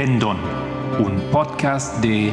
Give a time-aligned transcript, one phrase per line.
[0.00, 0.38] Pendón,
[0.98, 2.32] un podcast de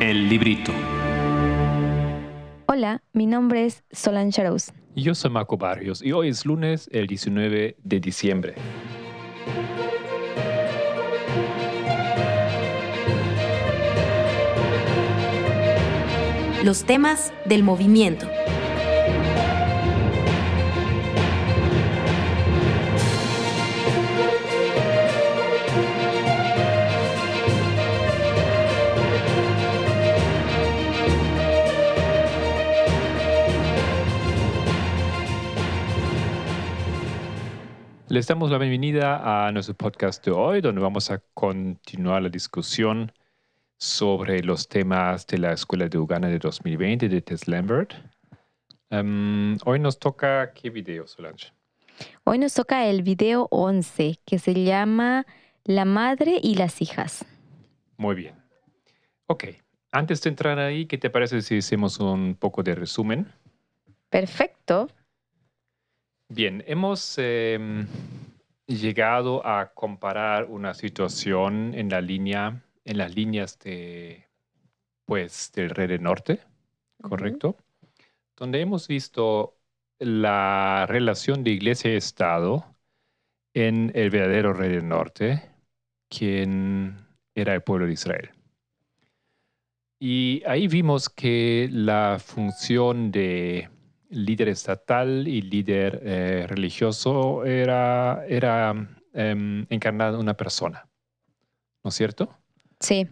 [0.00, 0.72] El Librito.
[2.66, 4.42] Hola, mi nombre es Solange.
[4.96, 8.54] Y Yo soy Marco Barrios y hoy es lunes el 19 de diciembre.
[16.64, 18.26] Los temas del movimiento.
[38.10, 43.12] Les damos la bienvenida a nuestro podcast de hoy, donde vamos a continuar la discusión
[43.78, 47.92] sobre los temas de la Escuela de Uganda de 2020 de Tess Lambert.
[48.90, 51.52] Em, hoy nos toca qué video, Solange.
[52.24, 55.24] Hoy nos toca el video 11, que se llama
[55.62, 57.24] La madre y las hijas.
[57.96, 58.34] Muy bien.
[59.26, 59.44] Ok,
[59.92, 63.32] antes de entrar ahí, ¿qué te parece si hacemos un poco de resumen?
[64.08, 64.88] Perfecto.
[66.32, 67.88] Bien, hemos em,
[68.68, 74.28] llegado a comparar una situación en la línea, en las líneas de,
[75.06, 76.38] pues, del Rey del Norte,
[77.02, 77.56] ¿correcto?
[78.36, 79.58] Donde hemos visto
[79.98, 82.76] la relación de iglesia y Estado
[83.52, 85.50] en el verdadero Rey del Norte,
[86.08, 88.30] quien era el pueblo de Israel.
[89.98, 93.68] Y ahí vimos que la función de
[94.10, 98.74] líder estatal y líder eh, religioso era, era
[99.14, 100.88] em, encarnada en una persona,
[101.82, 102.36] ¿no es cierto?
[102.80, 103.08] Sí,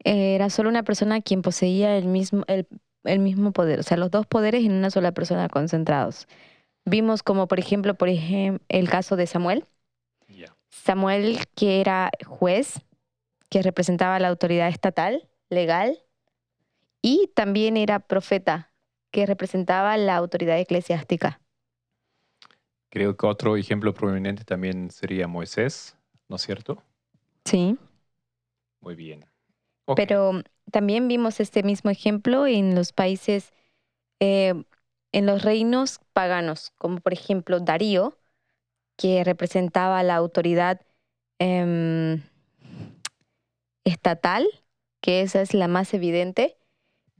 [0.00, 2.66] era solo una persona quien poseía el mismo, el,
[3.04, 6.26] el mismo poder, o sea, los dos poderes en una sola persona concentrados.
[6.84, 9.64] Vimos como, por ejemplo, por ejemplo, el caso de Samuel.
[10.70, 12.80] Samuel, que era juez,
[13.48, 16.02] que representaba la autoridad estatal, legal,
[17.00, 18.73] y también era profeta,
[19.14, 21.40] que representaba la autoridad eclesiástica.
[22.90, 25.96] Creo que otro ejemplo prominente también sería Moisés,
[26.28, 26.82] ¿no es cierto?
[27.44, 27.78] Sí.
[28.80, 29.24] Muy bien.
[29.94, 30.42] Pero
[30.72, 33.52] también vimos este mismo ejemplo en los países,
[34.18, 34.64] eh,
[35.12, 38.18] en los reinos paganos, como por ejemplo Darío,
[38.96, 40.80] que representaba la autoridad
[41.38, 42.20] em,
[43.84, 44.44] estatal,
[45.00, 46.56] que esa es la más evidente,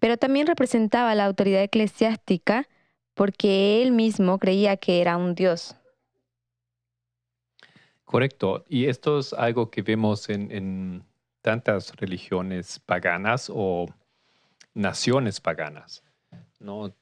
[0.01, 2.69] pero también representaba la autoridad eclesiástica
[3.15, 5.77] porque él mismo creía que era un dios.
[8.05, 8.65] Correcto.
[8.69, 11.05] Y esto es algo que vemos en, en
[11.41, 13.87] tantas religiones paganas o
[14.75, 16.03] naciones paganas.
[16.59, 16.95] ¿no?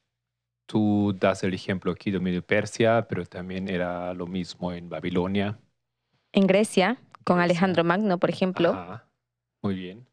[0.67, 5.59] Tú das el ejemplo aquí de Medio Persia, pero también era lo mismo en Babilonia.
[6.33, 7.45] En Grecia, con Grecia.
[7.45, 9.07] Alejandro Magno, por ejemplo, Ajá,
[9.63, 10.07] Muy bien.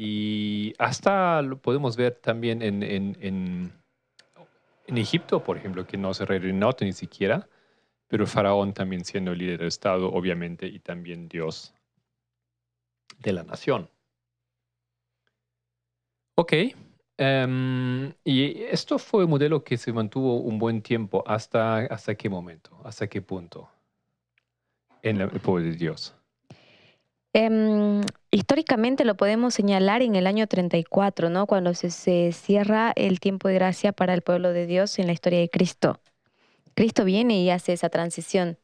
[0.00, 6.24] Y hasta lo podemos ver también en, en, en, Egipto, por ejemplo, que no se
[6.24, 7.48] reinó ni siquiera,
[8.06, 11.74] pero faraón también siendo el líder del Estado, obviamente, y también Dios
[13.18, 13.90] de la nación.
[16.36, 16.52] Ok.
[17.16, 21.24] em, y esto fue un modelo que se mantuvo un buen tiempo.
[21.26, 22.80] ¿Hasta, hasta qué momento?
[22.84, 23.68] ¿Hasta qué punto?
[25.02, 26.14] En el pueblo de Dios.
[27.32, 28.00] Em,
[28.30, 31.46] históricamente lo podemos señalar en el año 34, ¿no?
[31.46, 35.12] Cuando se, se cierra el tiempo de gracia para el pueblo de Dios en la
[35.12, 36.00] historia de Cristo.
[36.74, 38.58] Cristo viene y hace esa transición.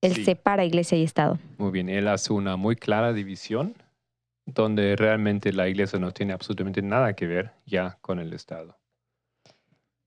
[0.00, 0.24] Él Sí.
[0.24, 1.38] separa iglesia y Estado.
[1.58, 3.74] Muy bien, él hace una muy clara división
[4.44, 8.76] donde realmente la iglesia no tiene absolutamente nada que ver ya con el Estado.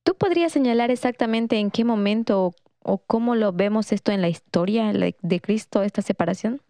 [0.04, 4.28] ¿Tú podrías señalar exactamente en qué momento o, o cómo lo vemos esto en la
[4.28, 6.62] historia de Cristo, esta separación?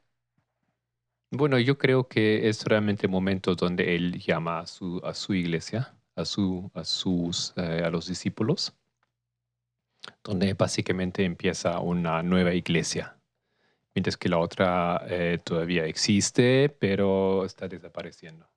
[1.31, 5.33] Bueno, yo creo que es realmente el momento donde él llama a su, a su
[5.33, 8.73] iglesia, a, su, a, sus, eh, a los discípulos,
[10.23, 13.17] donde básicamente empieza una nueva iglesia,
[13.93, 18.47] mientras que la otra eh, todavía existe, pero está desapareciendo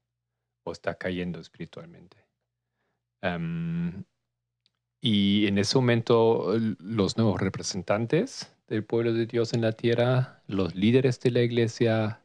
[0.64, 2.18] o está cayendo espiritualmente.
[3.22, 4.04] Em,
[5.00, 10.74] y en ese momento los nuevos representantes del pueblo de Dios en la tierra, los
[10.74, 12.20] líderes de la iglesia,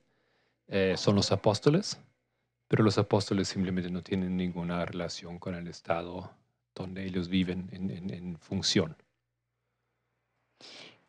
[0.74, 2.00] eh, son los apóstoles,
[2.68, 6.32] pero los apóstoles simplemente no tienen ninguna relación con el Estado
[6.74, 8.96] donde ellos viven en, en- en función.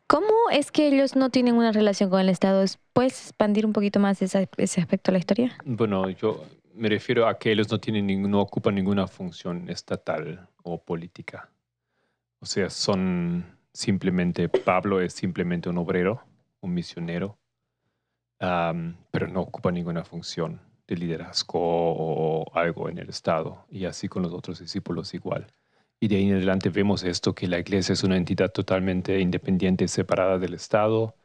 [0.07, 2.63] ¿Cómo es que ellos no tienen una relación con el Estado?
[2.93, 5.57] ¿Puedes expandir un poquito más esa- ese aspecto de la historia?
[5.65, 6.45] Bueno, yo
[6.75, 11.49] me refiero a que ellos no, tienen no ocupan ninguna función estatal o política.
[12.39, 16.21] O sea, son simplemente Pablo es simplemente un obrero,
[16.61, 17.39] un misionero,
[19.11, 23.65] pero no ocupa ninguna función de liderazgo o algo en el Estado.
[23.69, 25.47] Y así con los otros discípulos igual.
[25.99, 29.87] Y de ahí en adelante vemos esto, que la iglesia es una entidad totalmente independiente,
[29.87, 31.15] separada del Estado,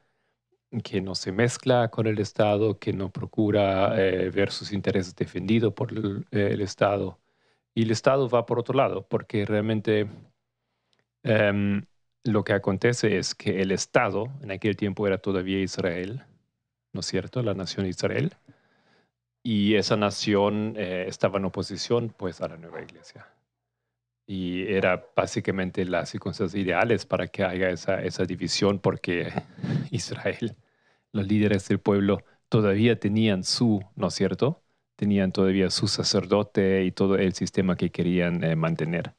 [0.85, 5.75] que no se mezcla con el Estado, que no procura eh, ver sus intereses defendidos
[5.75, 7.19] por el, eh, el Estado.
[7.75, 10.09] Y el Estado va por otro lado, porque realmente
[11.23, 11.85] em,
[12.25, 16.25] lo que acontece es que el Estado, en aquel tiempo era todavía Israel,
[16.93, 17.43] ¿no es cierto?
[17.43, 18.35] La nación Israel.
[19.43, 23.27] Y esa nación eh, estaba en oposición pues a la nueva iglesia.
[24.27, 29.33] Y era básicamente las circunstancias ideales para que haya esa, esa división porque
[29.91, 30.57] Israel,
[31.13, 34.63] los líderes del pueblo todavía tenían su, ¿no es cierto?
[34.97, 39.15] Tenían todavía su sacerdote y todo el sistema que querían eh, mantener.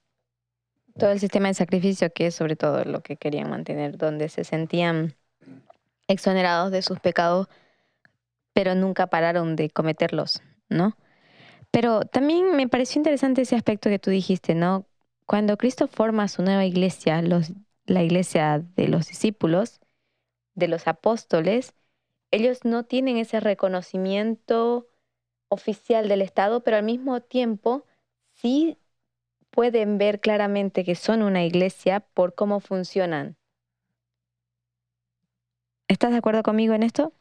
[1.00, 4.44] Todo el sistema de sacrificio, que es sobre todo lo que querían mantener, donde se
[4.44, 5.16] sentían
[6.08, 7.48] exonerados de sus pecados,
[8.54, 10.98] pero nunca pararon de cometerlos, ¿no?
[11.72, 14.86] Pero también me pareció interesante ese aspecto que tú dijiste, ¿no?
[15.26, 17.22] Cuando Cristo forma su nueva iglesia,
[17.86, 19.80] la iglesia de los discípulos,
[20.56, 21.74] de los apóstoles,
[22.32, 24.88] ellos no tienen ese reconocimiento
[25.50, 27.86] oficial del Estado, pero al mismo tiempo
[28.34, 28.78] sí
[29.52, 33.38] pueden ver claramente que son una iglesia por cómo funcionan.
[35.88, 37.14] ¿Estás de acuerdo conmigo en esto?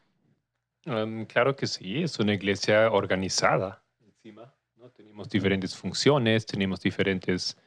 [0.85, 4.53] Um, claro que sí, es una iglesia organizada encima.
[4.75, 4.89] ¿no?
[4.89, 7.57] Tenemos diferentes funciones, tenemos diferentes,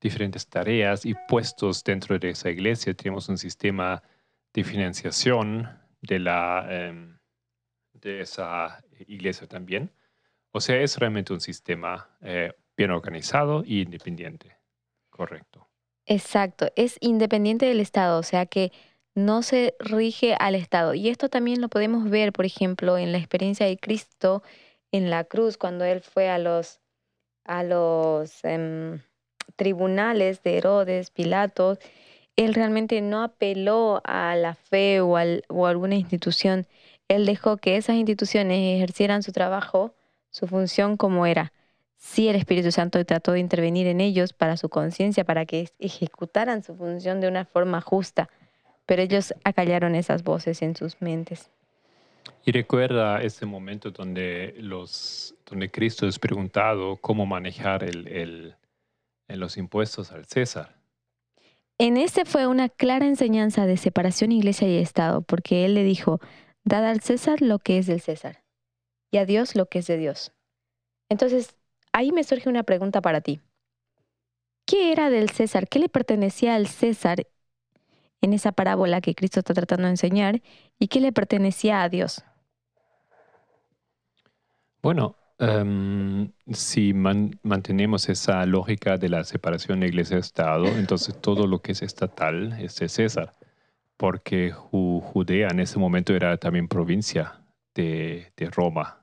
[0.00, 2.94] diferentes tareas y puestos dentro de esa iglesia.
[2.94, 4.02] Tenemos un sistema
[4.52, 5.68] de financiación
[6.00, 7.18] de, la, em,
[7.94, 9.90] de esa iglesia también.
[10.52, 14.56] O sea, es realmente un sistema eh, bien organizado e independiente.
[15.10, 15.68] Correcto.
[16.06, 18.72] Exacto, es independiente del Estado, o sea que
[19.14, 20.94] no se rige al Estado.
[20.94, 24.42] Y esto también lo podemos ver, por ejemplo, en la experiencia de Cristo
[24.92, 26.80] en la cruz, cuando él fue a los,
[27.44, 29.00] a los em,
[29.56, 31.78] tribunales de Herodes, Pilatos,
[32.36, 35.16] él realmente no apeló a la fe o,
[35.48, 36.66] o a alguna institución.
[37.08, 39.94] Él dejó que esas instituciones ejercieran su trabajo,
[40.30, 41.52] su función como era.
[41.96, 46.62] Sí, el Espíritu Santo trató de intervenir en ellos para su conciencia, para que ejecutaran
[46.62, 48.28] su función de una forma justa,
[48.86, 51.50] pero ellos acallaron esas voces en sus mentes.
[52.44, 58.54] Y recuerda ese momento donde, los, donde Cristo es preguntado cómo manejar el, el-
[59.28, 60.76] los impuestos al César.
[61.78, 66.20] En ese fue una clara enseñanza de separación iglesia y Estado, porque él le dijo,
[66.64, 68.42] dad al César lo que es del César
[69.10, 70.32] y a Dios lo que es de Dios.
[71.08, 71.56] Entonces,
[71.92, 73.40] ahí me surge una pregunta para ti.
[74.66, 75.68] ¿Qué era del César?
[75.68, 77.26] ¿Qué le pertenecía al César
[78.22, 80.40] en esa parábola que Cristo está tratando de enseñar?
[80.78, 82.24] ¿Y qué le pertenecía a Dios?
[84.82, 91.60] Bueno, em, si man- mantenemos esa lógica de la separación de iglesia-estado, entonces todo lo
[91.62, 93.32] que es estatal es de César,
[93.96, 97.40] porque Ju- Judea en ese momento era también provincia
[97.74, 98.98] de, Roma.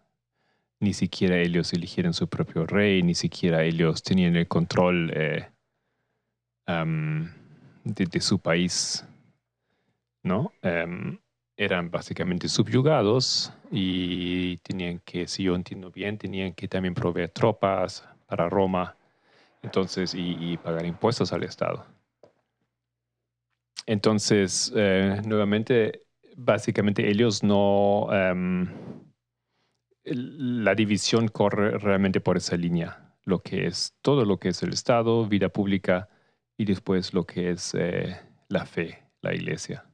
[0.82, 5.50] Ni siquiera ellos eligieron su propio rey, ni siquiera ellos tenían el control eh,
[7.84, 9.06] de, de su país,
[10.24, 10.52] ¿no?
[10.62, 11.18] Em,
[11.58, 18.08] eran básicamente subyugados y tenían que, si yo entiendo bien, tenían que también proveer tropas
[18.28, 18.96] para Roma,
[19.62, 21.86] entonces, y, pagar impuestos al Estado.
[23.86, 26.04] Entonces, eh, nuevamente,
[26.38, 28.68] básicamente ellos no, em,
[30.06, 34.72] la división corre realmente por esa línea, lo que es todo lo que es el
[34.74, 36.08] Estado, vida pública
[36.58, 39.89] y después lo que es eh, la fe, la iglesia.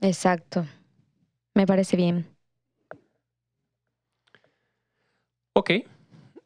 [0.00, 0.66] Exacto.
[1.54, 2.26] Me parece bien.
[5.54, 5.70] Ok.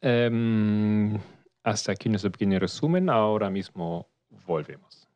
[0.01, 1.17] Em,
[1.63, 3.09] hasta aquí nuestro pequeño resumen.
[3.09, 4.07] Ahora mismo
[4.47, 5.07] volvemos.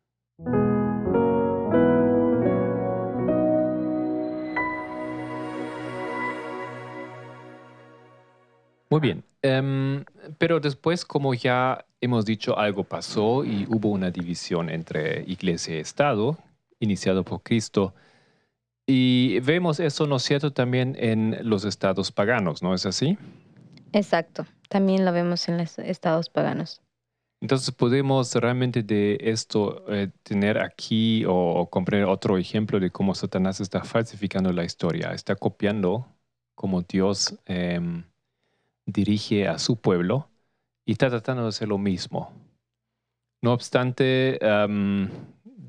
[8.89, 9.23] Muy bien.
[9.41, 10.05] Em,
[10.37, 15.79] pero después, como ya hemos dicho, algo pasó y hubo una división entre iglesia y
[15.79, 16.37] Estado,
[16.79, 17.93] iniciado por Cristo.
[18.87, 23.17] Y vemos eso, ¿no es cierto?, también en los estados paganos, ¿no es así?
[23.91, 24.45] Exacto.
[24.69, 26.81] También lo vemos en los estados paganos.
[27.41, 33.13] Entonces podemos realmente de esto eh, tener aquí o, o comprender otro ejemplo de cómo
[33.13, 36.07] Satanás está falsificando la historia, está copiando
[36.55, 38.03] cómo Dios em,
[38.87, 40.29] dirige a su pueblo
[40.85, 42.31] y está tratando de hacer lo mismo.
[43.43, 45.11] No obstante, am,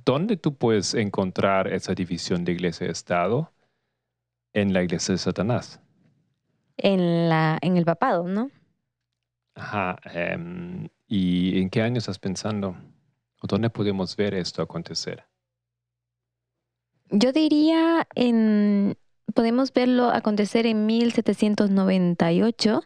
[0.09, 3.53] ¿dónde tú puedes encontrar esa división de iglesia y Estado?
[4.55, 5.83] En la iglesia de Satanás.
[6.79, 8.51] En, la, en el papado, ¿no?
[9.55, 9.99] Ajá.
[10.15, 12.75] em, ¿Y en qué año estás pensando?
[13.43, 15.27] ¿O dónde podemos ver esto acontecer?
[17.11, 18.97] Yo diría en
[19.35, 22.81] podemos verlo acontecer en 1798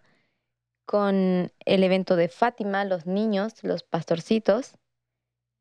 [0.87, 4.75] con el evento de Fátima, los niños, los pastorcitos,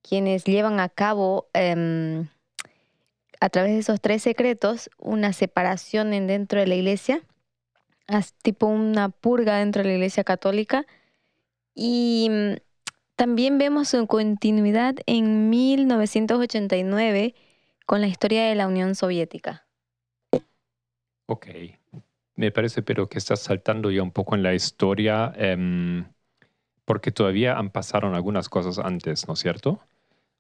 [0.02, 2.28] quienes llevan a cabo em,
[3.40, 7.24] a través de esos tres secretos una separación en dentro de la iglesia,
[8.42, 10.86] tipo una purga dentro de la iglesia católica.
[11.74, 12.54] Y mm,
[13.16, 17.36] también vemos su continuidad en 1989
[17.86, 19.68] con la historia de la Unión Soviética.
[21.28, 21.48] Ok.
[22.36, 26.06] Me parece, pero que estás saltando ya un poco en la historia, em,
[26.86, 29.82] porque todavía han pasado algunas cosas antes, ¿no es cierto?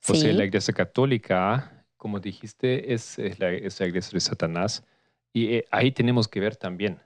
[0.08, 0.34] O sea, Sí.
[0.34, 4.84] la iglesia católica, como dijiste, es, es la, es la iglesia de Satanás.
[5.34, 7.00] Y eh, ahí tenemos que ver también,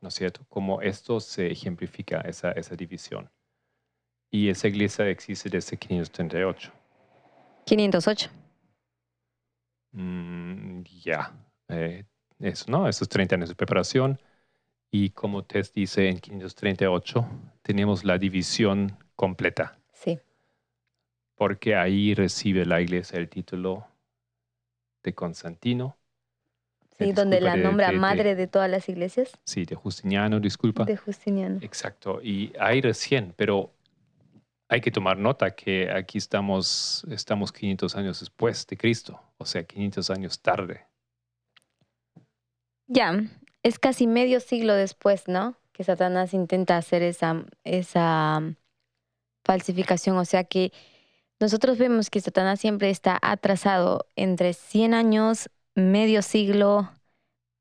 [0.00, 3.30] ¿no es cierto?, cómo esto se ejemplifica, esa, esa división.
[4.30, 6.72] Y esa iglesia existe desde 538.
[7.66, 8.30] 508.
[9.92, 11.32] Mm, ya,
[11.68, 12.04] eh,
[12.40, 12.88] eso, ¿no?
[12.88, 14.18] Esos 30 años de preparación.
[14.90, 17.26] Y como Tess dice, en 538
[17.62, 20.18] tenemos la división completa, Sí.
[21.36, 23.86] Porque ahí recibe la iglesia el título
[25.04, 25.96] de Constantino,
[26.98, 30.84] Sí, donde la nombra de- de- madre de todas las iglesias sí, de Justiniano, disculpa.
[30.84, 31.60] de Justiniano.
[31.60, 33.72] Exacto, y ahí recién, pero
[34.68, 39.64] hay que tomar nota que aquí estamos, estamos 500 años después de Cristo, o sea,
[39.64, 40.86] 500 años tarde.
[42.86, 43.24] Ya,
[43.62, 45.56] es casi medio siglo después, ¿no?
[45.72, 48.56] Que Satanás intenta hacer esa, esa mm,
[49.44, 50.16] falsificación.
[50.18, 50.72] O sea que
[51.44, 56.90] nosotros vemos que Satanás siempre está atrasado entre 100 años, medio siglo,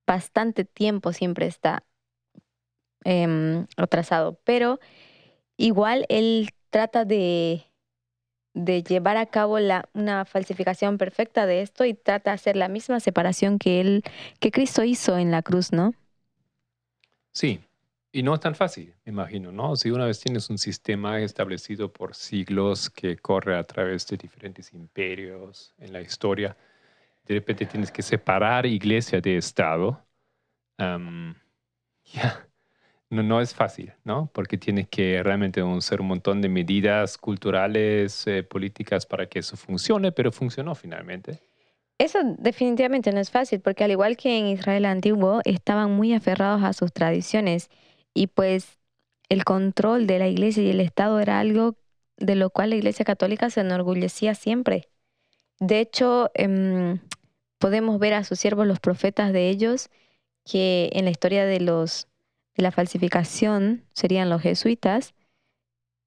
[0.07, 1.83] bastante tiempo siempre está
[3.03, 4.39] em, atrasado.
[4.45, 4.79] Pero
[5.57, 7.65] igual él trata de,
[8.53, 12.69] de llevar a cabo la, una falsificación perfecta de esto y trata de hacer la
[12.69, 14.03] misma separación que él
[14.39, 15.93] que Cristo hizo en la cruz, ¿no?
[17.33, 17.59] Sí,
[18.15, 19.75] y no es tan fácil, imagino, ¿no?
[19.75, 24.71] Si una vez tienes un sistema establecido por siglos que corre a través de diferentes
[24.71, 26.55] imperios en la historia,
[27.25, 29.99] de repente tienes que separar iglesia de Estado.
[30.77, 32.47] ya,
[33.09, 34.29] No, es fácil, ¿no?
[34.31, 39.57] Porque tienes que realmente usar un montón de medidas culturales, eh, políticas para que eso
[39.57, 41.41] funcione, pero funcionó finalmente.
[41.97, 46.61] Eso definitivamente no es fácil, porque al igual que en Israel antiguo, estaban muy aferrados
[46.61, 47.71] a sus tradiciones
[48.13, 48.79] y pues
[49.29, 51.75] el control de la iglesia y el Estado era algo
[52.17, 54.89] de lo cual la iglesia católica se enorgullecía siempre.
[55.59, 56.99] De hecho, em,
[57.57, 59.89] podemos ver a sus siervos, los profetas de ellos,
[60.45, 62.07] que en la historia de los
[62.55, 65.15] de la falsificación serían los jesuitas,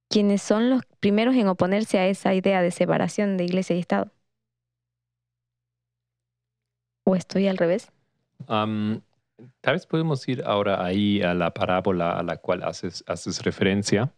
[0.08, 4.12] quienes son los primeros en oponerse a esa idea de separación de iglesia y Estado.
[7.04, 7.90] ¿O estoy al revés?
[8.46, 9.00] Am,
[9.60, 14.12] tal vez podemos ir ahora ahí a la parábola a la cual haces, haces referencia.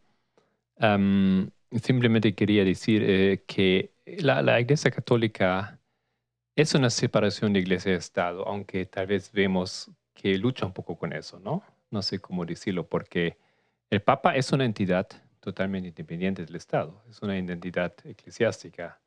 [0.78, 1.50] Am,
[1.82, 5.80] simplemente quería decir eh, que la, la Iglesia Católica
[6.56, 10.96] es una separación de Iglesia y Estado, aunque tal vez vemos que lucha un poco
[10.98, 11.62] con eso, ¿no?
[11.90, 13.38] No sé cómo decirlo, porque
[13.90, 15.08] el Papa es una entidad
[15.40, 19.00] totalmente independiente del Estado, es una identidad eclesiástica.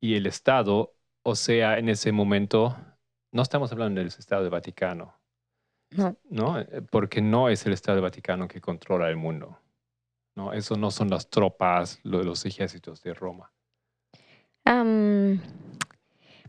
[0.00, 2.76] Y el Estado, o sea, en ese momento,
[3.32, 5.14] no estamos hablando del Estado del Vaticano,
[5.96, 6.16] No.
[6.30, 6.58] ¿no?
[6.58, 9.58] Eh, Porque no es el Estado Vaticano que controla el mundo.
[10.34, 10.52] ¿no?
[10.52, 13.52] Eso no son las tropas, lo- los ejércitos de Roma.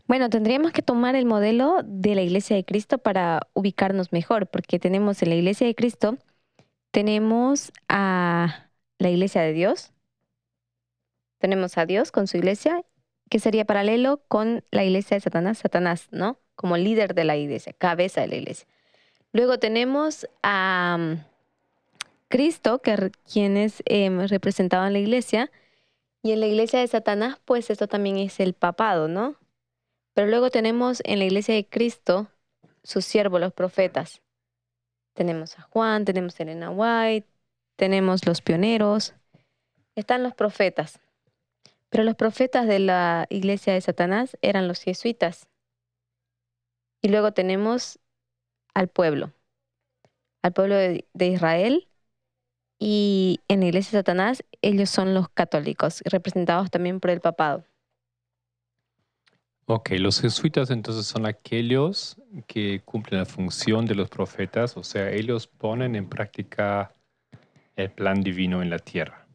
[0.06, 4.78] Bueno, tendríamos que tomar el modelo de la Iglesia de Cristo para ubicarnos mejor, porque
[4.78, 6.18] tenemos en la Iglesia de Cristo,
[6.90, 9.92] tenemos a la Iglesia de Dios,
[11.38, 12.84] tenemos a Dios con su Iglesia,
[13.30, 16.38] que sería paralelo con la Iglesia de Satanás, Satanás, ¿no?
[16.54, 18.68] Como líder de la Iglesia, cabeza de la Iglesia.
[19.34, 21.24] Luego tenemos a mm,
[22.28, 25.50] Cristo, que quienes em, representaban la Iglesia,
[26.22, 29.36] y en la iglesia de Satanás, pues esto también es el papado, ¿no?
[30.14, 32.28] Pero luego tenemos en la iglesia de Cristo
[32.84, 34.22] sus siervos, los profetas.
[35.14, 37.28] Tenemos a Juan, tenemos a Elena White,
[37.76, 39.14] tenemos los pioneros,
[39.96, 41.00] están los profetas.
[41.90, 45.48] Pero los profetas de la iglesia de Satanás eran los jesuitas.
[47.02, 47.98] Y luego tenemos
[48.74, 49.32] al pueblo,
[50.42, 51.88] al pueblo de, de Israel,
[52.78, 57.64] Y en la iglesia de Satanás, ellos son los católicos, representados también por el papado.
[59.66, 62.16] Ok, los jesuitas entonces son aquellos
[62.46, 66.92] que cumplen la función de los profetas, o sea, ellos ponen en práctica
[67.76, 69.26] el plan divino en la tierra.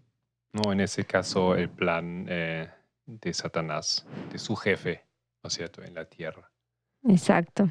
[0.54, 2.70] No, en ese caso, el plan eh,
[3.08, 5.06] de Satanás, de su jefe,
[5.44, 6.52] ¿no es cierto?, en la tierra.
[7.04, 7.70] Exacto.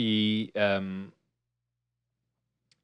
[0.00, 1.10] Y em,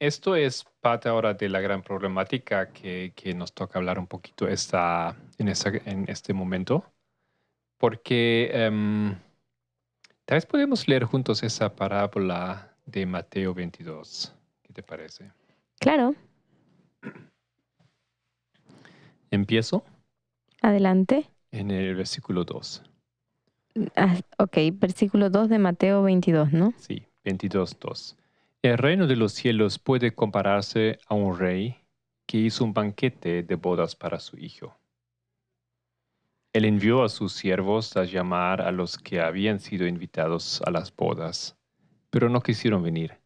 [0.01, 4.49] esto es parte ahora de la gran problemática que, que nos toca hablar un poquito
[4.49, 6.85] esta, en, esta, en este momento,
[7.79, 9.15] porque em,
[10.27, 14.35] tal vez podemos leer juntos esa parábola de Mateo 22.
[14.63, 15.33] ¿Qué te parece?
[15.79, 16.15] Claro,
[19.31, 19.85] Empiezo
[20.63, 21.31] adelante.
[21.53, 22.83] en el versículo 2.
[23.97, 26.73] Ah, ok, versículo 2 de Mateo 22, ¿no?
[26.77, 28.17] Sí, 22, 2.
[28.63, 31.77] El reino de los cielos puede compararse a un rey
[32.27, 34.77] que hizo un banquete de bodas para su hijo.
[36.53, 40.95] Él envió a sus siervos a llamar a los que habían sido invitados a las
[40.95, 41.57] bodas,
[42.11, 43.19] pero no quisieron venir.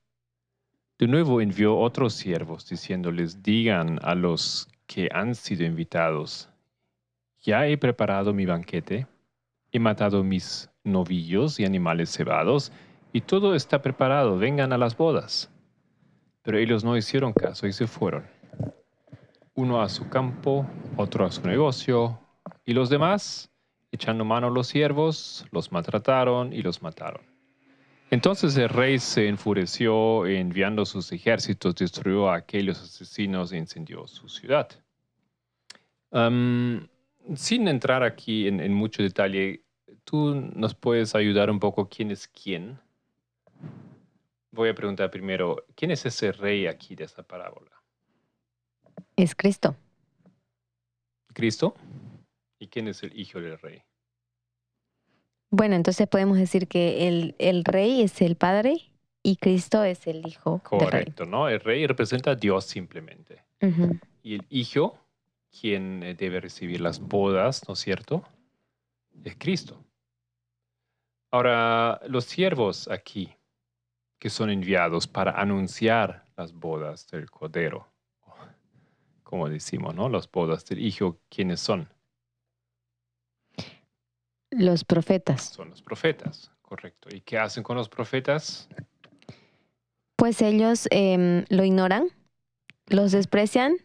[0.99, 6.49] De nuevo envió otros siervos diciéndoles, digan a los que han sido invitados,
[7.43, 9.07] ya he preparado mi banquete,
[9.73, 12.73] he matado mis novillos y animales cebados,
[13.13, 15.51] y todo está preparado, vengan a las bodas.
[16.43, 18.27] Pero ellos no hicieron caso y se fueron.
[19.55, 22.19] Uno a su campo, otro a su negocio,
[22.65, 23.51] y los demás,
[23.93, 27.23] echando mano a los siervos, los maltrataron y los mataron.
[28.11, 34.07] Entonces el rey se enfureció y enviando sus ejércitos destruyó a aquellos asesinos e incendió
[34.07, 34.69] su ciudad.
[37.35, 39.63] Sin entrar aquí en, en mucho detalle,
[40.05, 42.79] ¿tú nos puedes ayudar un poco quién es quién?
[44.51, 47.71] Voy a preguntar primero, ¿quién es ese rey aquí de esta parábola?
[49.17, 49.77] Es Cristo.
[51.33, 51.75] ¿Cristo?
[52.59, 53.83] ¿Y quién es el hijo del rey?
[55.51, 58.91] Bueno, entonces podemos decir que el, el rey es el padre
[59.23, 60.88] y Cristo es el hijo del rey.
[60.88, 61.49] Correcto, ¿no?
[61.49, 63.45] El rey representa a Dios simplemente.
[64.23, 64.99] Y el hijo,
[65.51, 68.25] quien eh, debe recibir las bodas, ¿no es cierto?
[69.25, 69.85] Es Cristo.
[71.31, 73.35] Ahora, los siervos aquí,
[74.19, 77.87] que son enviados para anunciar las bodas del Cordero,
[79.23, 80.09] como decimos, ¿no?
[80.09, 81.89] Las bodas del hijo, ¿quiénes son?
[84.51, 85.43] Los profetas.
[85.43, 87.09] Son los profetas, correcto.
[87.15, 88.69] ¿Y qué hacen con los profetas?
[90.17, 92.09] Pues ellos em, lo ignoran,
[92.87, 93.77] los desprecian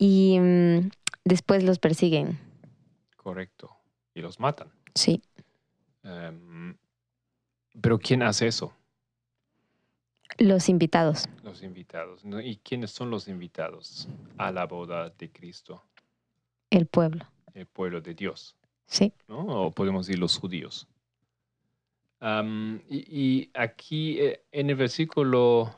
[0.00, 0.90] y mm,
[1.24, 2.38] después los persiguen.
[3.16, 3.70] correcto.
[4.14, 4.72] Y los matan.
[4.94, 5.22] Sí.
[6.02, 6.74] Em,
[7.80, 8.72] Pero ¿quién hace eso?
[10.38, 11.28] Los invitados.
[11.44, 12.22] Los invitados.
[12.42, 14.08] ¿Y quiénes son los invitados
[14.38, 15.84] a la boda de Cristo?
[16.70, 17.26] El pueblo.
[17.52, 19.12] El pueblo de Dios, Sí.
[19.28, 19.40] ¿no?
[19.66, 20.88] O podemos decir los judíos.
[22.88, 25.74] Y aquí eh, en el versículo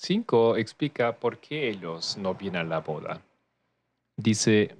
[0.00, 3.20] 5 explica por qué ellos no vienen a la boda.
[4.16, 4.74] Dice,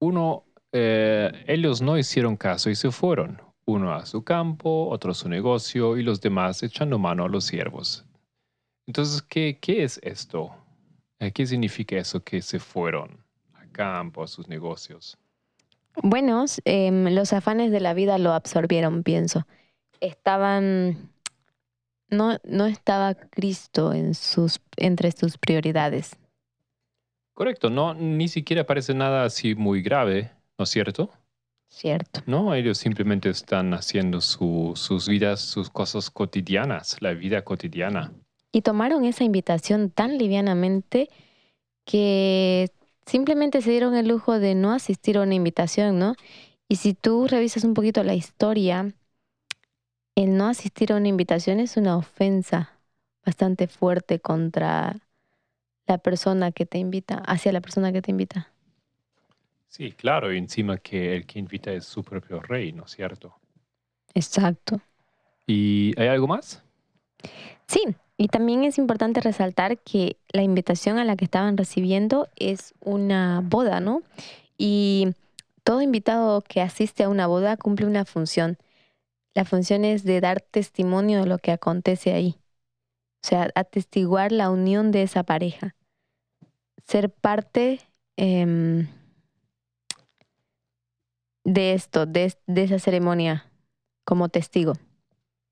[0.00, 5.14] uno, eh, ellos no hicieron caso y se fueron, uno a su campo, otro a
[5.14, 8.04] su negocio y los demás echando mano a los siervos.
[8.86, 10.54] Entonces, ¿qué, qué es esto?
[11.18, 15.16] Eh, ¿Qué significa eso que se fueron a campo, a sus negocios?
[16.02, 19.46] Bueno, em, los afanes de la vida lo absorbieron, pienso.
[20.00, 21.15] Estaban.
[22.08, 26.16] No, no estaba Cristo en sus, entre sus prioridades.
[27.34, 31.10] Correcto, no, ni siquiera parece nada así muy grave, ¿no es cierto?
[31.68, 32.22] Cierto.
[32.26, 38.12] No, ellos simplemente están haciendo su- sus vidas, sus cosas cotidianas, la vida cotidiana.
[38.52, 41.10] Y tomaron esa invitación tan livianamente
[41.84, 42.70] que
[43.04, 46.14] simplemente se dieron el lujo de no asistir a una invitación, ¿no?
[46.68, 48.94] Y si tú revisas un poquito la historia,
[50.16, 52.72] el no asistir a una invitación es una ofensa
[53.24, 54.96] bastante fuerte contra
[55.86, 58.50] la persona que te invita, hacia la persona que te invita.
[59.68, 63.34] Sí, claro, y encima que el que invita es su propio rey, ¿no es cierto?
[64.14, 64.80] Exacto.
[65.46, 66.62] ¿Y hay algo más?
[67.66, 67.82] Sí,
[68.16, 73.42] y también es importante resaltar que la invitación a la que estaban recibiendo es una
[73.44, 74.02] boda, ¿no?
[74.56, 75.08] Y
[75.62, 78.56] todo invitado que asiste a una boda cumple una función.
[79.36, 82.40] La función es de dar testimonio de lo que acontece ahí.
[83.24, 85.76] O sea, atestiguar la unión de esa pareja.
[86.88, 87.64] Ser parte
[88.16, 88.88] em,
[91.44, 93.50] de esto, de, es- de esa ceremonia,
[94.04, 94.74] como testigo.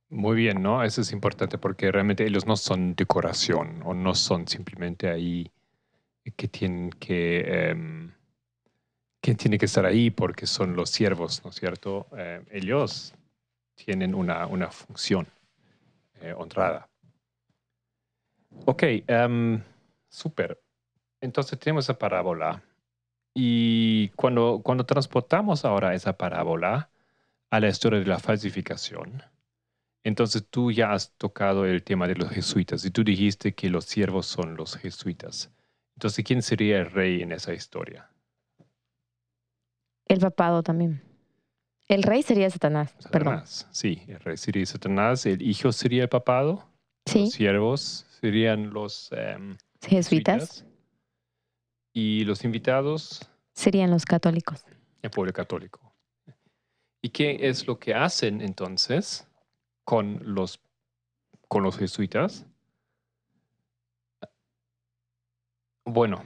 [0.09, 0.83] Muy bien, ¿no?
[0.85, 5.51] Eso es importante porque realmente ellos no son decoración o no son simplemente ahí
[6.37, 8.13] que tienen que, em,
[9.21, 12.07] que, que estar ahí porque son los siervos, ¿no es cierto?
[12.17, 13.15] Eh, ellos
[13.75, 15.27] tienen una, una función
[16.21, 16.89] eh, honrada.
[18.67, 19.61] Ok, um,
[20.09, 20.61] súper.
[21.21, 22.63] Entonces tenemos esa parábola.
[23.35, 26.91] Y cuando, cuando transportamos ahora esa parábola
[27.51, 29.23] a la historia de la falsificación,
[30.05, 33.87] entonces tú ya has tocado el tema de los jesuitas y tú dijiste que los
[33.87, 35.51] siervos son los jesuitas.
[35.97, 38.11] Entonces, ¿quién sería el rey en esa historia?
[40.07, 41.03] El papado también.
[41.89, 43.43] El rey sería Satanás, perdón.
[43.45, 46.67] Sí, el rey sería Satanás, el hijo sería el papado,
[47.07, 50.65] Sí, los siervos serían los em, jesuitas
[51.93, 54.65] y los invitados, serían los católicos.
[55.03, 55.95] el pueblo católico.
[57.03, 59.29] ¿Y qué es lo que hacen entonces
[59.85, 60.59] con los,
[61.49, 62.47] con los jesuitas?
[65.85, 66.25] Bueno,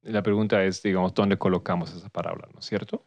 [0.00, 3.04] la pregunta es, digamos, ¿dónde colocamos esa parábola, no es cierto?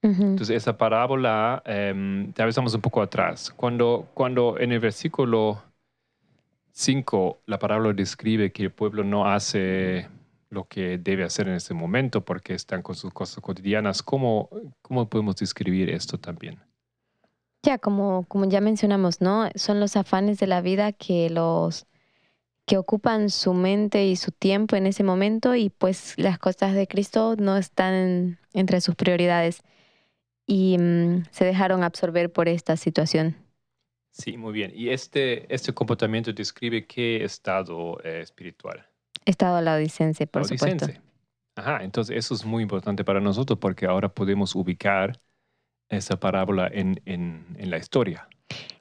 [0.00, 3.52] Entonces, esa parábola, tal vez estamos un poco atrás.
[3.56, 5.62] Cuando, cuando en el versículo
[6.72, 10.08] 5 la parábola describe que el pueblo no hace
[10.50, 14.48] lo que debe hacer en este momento porque están con sus cosas cotidianas, ¿cómo,
[14.80, 16.58] cómo podemos describir esto también?
[17.64, 19.48] Ya, como, como ya mencionamos, ¿no?
[19.56, 21.86] Son los afanes de la vida que los
[22.64, 26.86] que ocupan su mente y su tiempo en ese momento y pues las cosas de
[26.86, 29.62] Cristo no están entre sus prioridades
[30.48, 33.36] y mm, se dejaron absorber por esta situación.
[34.10, 34.72] Sí, muy bien.
[34.74, 38.84] Y este, este comportamiento describe qué estado eh, espiritual.
[39.24, 40.86] Estado laodicense, por supuesto.
[40.86, 41.00] Laodicense.
[41.54, 45.20] Ajá, entonces eso es muy importante para nosotros porque ahora podemos ubicar
[45.88, 48.28] esa parábola en, en, en la historia.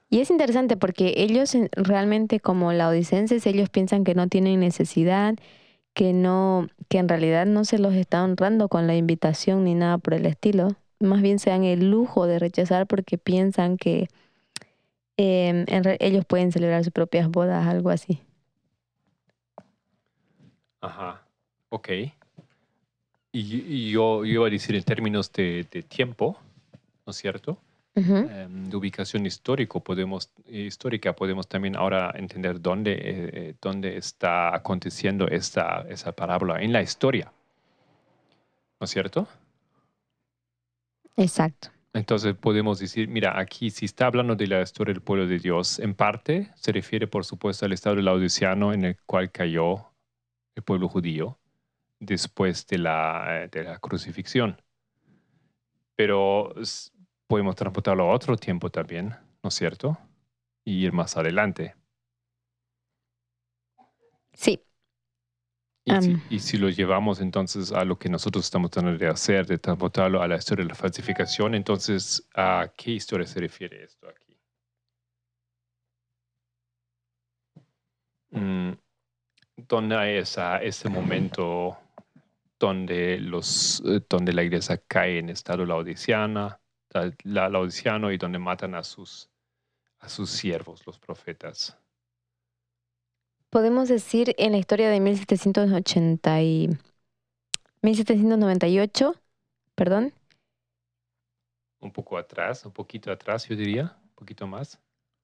[0.10, 5.36] Y es interesante porque ellos en- realmente como laodicenses, ellos piensan que no tienen necesidad,
[5.94, 9.98] que no, que en realidad no se los está honrando con la invitación ni nada
[9.98, 10.76] por el estilo.
[11.00, 14.08] Más bien se dan el lujo de rechazar porque piensan que
[15.18, 18.22] em, en ellos pueden celebrar sus propias bodas, algo así.
[20.82, 21.22] Ajá,
[21.70, 21.90] ok.
[21.90, 22.12] Y,
[23.32, 26.38] y yo, yo iba a decir en términos de, de tiempo,
[27.06, 27.58] ¿no es cierto?
[27.98, 33.00] Em, de ubicación histórico podemos, histórica, podemos también ahora entender dónde, eh,
[33.34, 37.32] eh, dónde está aconteciendo esta, esa parábola en la historia,
[38.80, 39.28] ¿no es cierto?
[41.18, 41.70] Exacto.
[41.94, 45.80] Entonces podemos decir, mira, aquí si está hablando de la historia del pueblo de Dios,
[45.80, 49.92] en parte se refiere por supuesto al estado laodiciano en el cual cayó
[50.56, 51.40] el pueblo judío
[52.00, 54.62] después de la, eh, de la crucifixión.
[55.96, 56.54] Pero
[57.28, 59.98] podemos transportarlo a otro tiempo también, ¿no es cierto?
[60.64, 61.76] Y ir más adelante.
[64.34, 64.62] Sí,
[65.88, 69.46] Y, si, y si lo llevamos entonces a lo que nosotros estamos tratando de hacer,
[69.48, 74.08] de transportarlo a la historia de la falsificación, entonces, ¿a qué historia se refiere esto
[74.10, 74.38] aquí?
[78.32, 78.72] Mm,
[79.56, 81.78] ¿Dónde hay esa, ese momento
[82.60, 88.40] donde, los, eh, donde la iglesia cae en estado laodiciana, la, la- laodiciano y donde
[88.40, 89.30] matan a sus,
[90.00, 91.78] a sus siervos, los profetas?
[93.50, 96.70] Podemos decir en la historia de 1780 y
[97.82, 99.16] 1798,
[99.76, 100.14] perdón,
[101.80, 104.80] Un poco atrás, un poquito atrás, yo diría, un poquito más.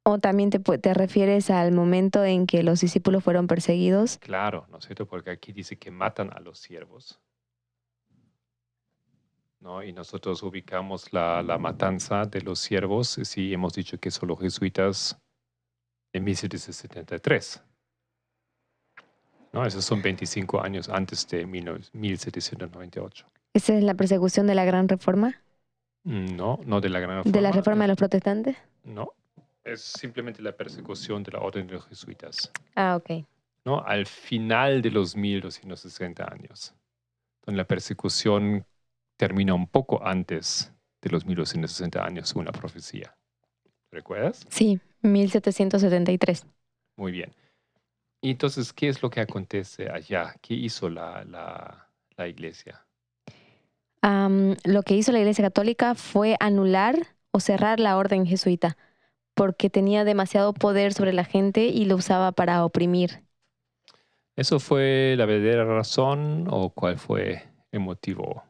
[0.06, 4.20] o también te, te refieres al momento en que los discípulos fueron perseguidos.
[4.20, 5.06] Claro, ¿no es cierto?
[5.08, 7.22] Porque aquí dice que matan a los siervos.
[9.60, 9.82] ¿No?
[9.82, 14.40] Y nosotros ubicamos la, la matanza de los siervos, si hemos dicho que son los
[14.40, 15.18] jesuitas
[16.14, 17.64] en 1773.
[19.54, 19.66] ¿No?
[19.66, 23.26] Esos son 25 años antes de 19- 1798.
[23.54, 25.40] Esa es la persecución de la gran reforma,
[26.06, 27.32] Mm, No, no de la gran reforma.
[27.32, 28.58] de la reforma de los protestantes.
[28.84, 29.14] No,
[29.64, 32.52] es simplemente la persecución de la orden de los jesuitas.
[32.76, 33.26] Ah, ok.
[33.66, 33.82] ¿no?
[33.86, 36.76] al final de los 1260 años,
[37.46, 38.66] donde la persecución
[39.16, 43.16] termina un poco antes de los 1260 años, según la profecía.
[43.90, 44.46] ¿Recuerdas?
[44.50, 46.46] Sí, 1773.
[46.98, 47.32] Muy bien.
[48.24, 50.34] Y entonces, ¿qué es lo que acontece allá?
[50.42, 52.84] ¿Qué hizo la, la, la iglesia?
[54.66, 56.96] Lo que hizo la Iglesia Católica fue anular
[57.32, 58.78] o cerrar la orden jesuita,
[59.36, 63.24] porque tenía demasiado poder sobre la gente y lo usaba para oprimir.
[64.36, 68.44] ¿Eso fue la verdadera razón o cuál fue el motivo?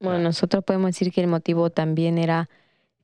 [0.00, 0.22] Bueno, Ah.
[0.24, 2.48] nosotros podemos decir que el motivo también era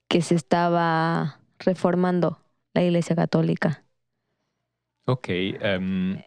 [0.08, 2.40] que se estaba reformando
[2.74, 3.84] la Iglesia Católica.
[5.10, 6.22] Ok, em,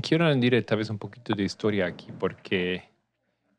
[0.00, 2.82] quiero añadir tal vez un poquito de historia aquí porque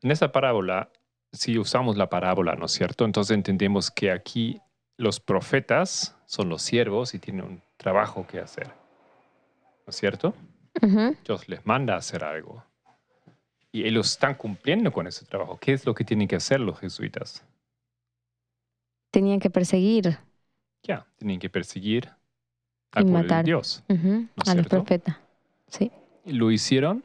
[0.02, 0.90] en esa parábola,
[1.32, 3.04] si usamos la parábola, ¿no es cierto?
[3.04, 4.60] Entonces entendemos que aquí
[4.96, 10.34] los profetas son los siervos y tienen un trabajo que hacer, ¿no es cierto?
[10.82, 11.16] Ujú.
[11.24, 12.64] Dios les manda a hacer algo.
[13.70, 15.56] Y ellos están cumpliendo con ese trabajo.
[15.60, 17.44] ¿Qué es lo que tienen que hacer los jesuitas?
[19.12, 20.18] Tenían que perseguir
[20.82, 22.10] Ya, tienen que perseguir
[22.96, 23.44] Y de matar.
[23.44, 23.82] Dios.
[23.88, 25.16] ¿No es a los profetas.
[25.68, 25.90] Sí,
[26.24, 27.04] ¿Y ¿Lo hicieron?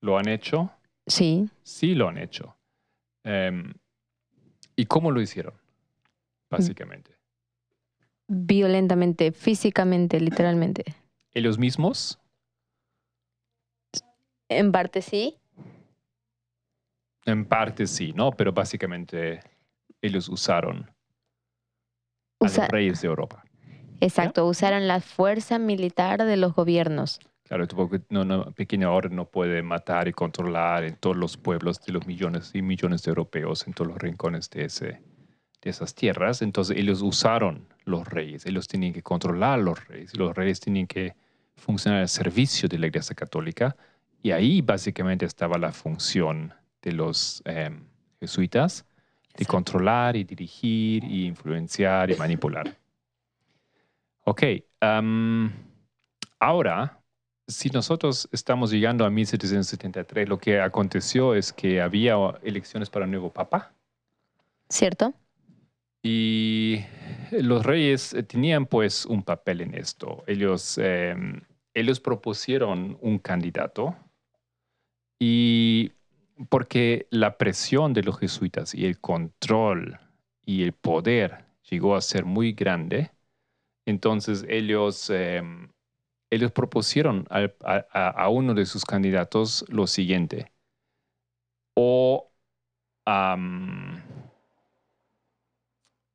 [0.00, 0.70] ¿Lo han hecho?
[1.06, 1.48] sí.
[1.62, 2.56] Sí, lo han hecho.
[3.24, 3.72] Em,
[4.76, 5.54] ¿Y cómo lo hicieron?
[6.50, 7.10] Básicamente.
[8.28, 10.84] Violentamente, físicamente, literalmente.
[11.32, 12.18] ¿Ellos mismos?
[14.48, 15.36] En parte sí.
[17.24, 18.30] En parte sí, ¿no?
[18.30, 19.40] Pero básicamente
[20.00, 20.90] ellos usaron
[22.40, 23.45] a los reyes de Europa.
[24.00, 27.20] Exacto, usaron la fuerza militar de los gobiernos.
[27.44, 31.80] Claro, porque no, no, pequeña orden no puede matar y controlar en todos los pueblos
[31.80, 35.00] de los millones y millones de europeos, en todos los rincones de, ese,
[35.62, 36.42] de esas tierras.
[36.42, 40.58] Entonces ellos usaron los reyes, ellos tenían que controlar a los reyes, y los reyes
[40.58, 41.14] tenían que
[41.54, 43.76] funcionar al servicio de la Iglesia Católica.
[44.22, 47.84] Y ahí básicamente estaba la función de los em,
[48.18, 48.84] jesuitas,
[49.36, 49.52] de Exacto.
[49.52, 52.76] controlar y dirigir y influenciar y manipular.
[54.28, 54.42] Ok,
[54.80, 55.52] am,
[56.40, 57.00] ahora,
[57.46, 63.12] si nosotros estamos llegando a 1773, lo que aconteció es que había elecciones para un
[63.12, 63.72] nuevo papa
[64.68, 65.14] ¿Cierto?
[66.02, 66.80] y
[67.30, 70.24] los reyes eh, tenían pues un papel en esto.
[70.26, 71.42] Ellos, em,
[71.74, 73.96] ellos propusieron un candidato
[75.20, 75.92] y
[76.48, 79.98] porque la presión de los jesuitas y el control
[80.44, 83.10] y el poder llegó a ser muy grande,
[83.86, 85.70] entonces ellos, em,
[86.30, 90.52] ellos propusieron a, uno de sus candidatos lo siguiente.
[91.74, 92.32] O,
[93.06, 94.02] am,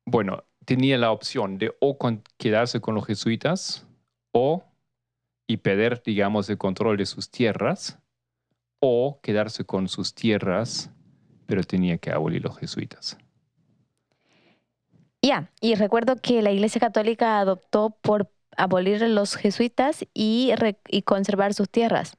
[0.06, 1.98] bueno, tenía la opción de o
[2.36, 3.86] quedarse con los jesuitas
[4.32, 4.64] o
[5.46, 7.98] y perder, digamos, el control de sus tierras
[8.80, 10.90] o quedarse con sus tierras,
[11.46, 13.18] pero tenía que abolir los jesuitas.
[15.22, 20.52] Ya, y recuerdo que la Iglesia Católica adoptó por abolir los jesuitas y,
[21.04, 22.16] conservar sus tierras.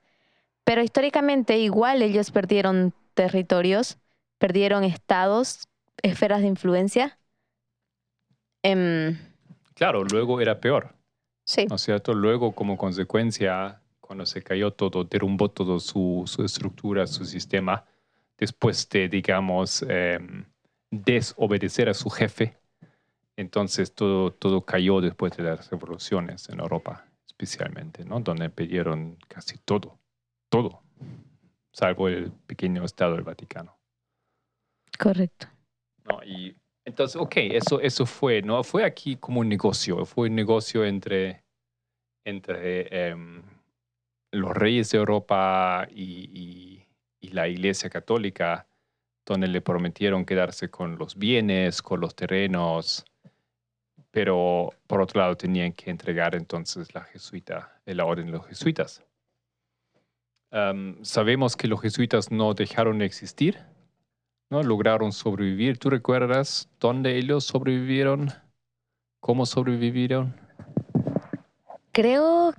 [0.63, 3.97] Pero históricamente igual ellos perdieron territorios,
[4.37, 5.67] perdieron estados,
[6.01, 7.19] esferas de influencia.
[8.63, 9.17] Em,
[9.75, 10.93] Claro, luego era peor,
[11.43, 12.13] sí, ¿no es cierto?
[12.13, 17.83] Luego, como consecuencia, cuando se cayó todo, derrumbó todo su, su estructura, su sistema,
[18.37, 20.45] después de, digamos, em,
[20.91, 22.55] desobedecer a su jefe,
[23.35, 28.19] entonces todo, todo cayó después de las revoluciones en Europa, especialmente, ¿no?
[28.19, 29.99] Donde pidieron casi todo,
[30.49, 30.81] todo,
[31.71, 33.77] salvo el pequeño Estado del Vaticano.
[34.99, 35.47] correcto.
[36.05, 36.23] ¿no?
[36.23, 38.63] Y entonces, ok, eso, eso fue, ¿no?
[38.63, 41.43] Fue aquí como un negocio, fue un negocio entre,
[42.25, 43.41] entre em,
[44.31, 46.87] los reyes de Europa y, y-
[47.21, 48.67] y la Iglesia Católica,
[49.25, 53.05] donde le prometieron quedarse con los bienes, con los terrenos,
[54.13, 59.03] pero por otro lado tenían que entregar entonces la jesuita, la orden de los jesuitas.
[60.51, 63.57] Am, sabemos que los jesuitas no dejaron de existir,
[64.51, 64.61] ¿no?
[64.61, 65.79] Lograron sobrevivir.
[65.79, 68.29] ¿Tú recuerdas dónde ellos sobrevivieron?
[69.19, 70.35] ¿Cómo sobrevivieron?
[71.91, 72.53] Creo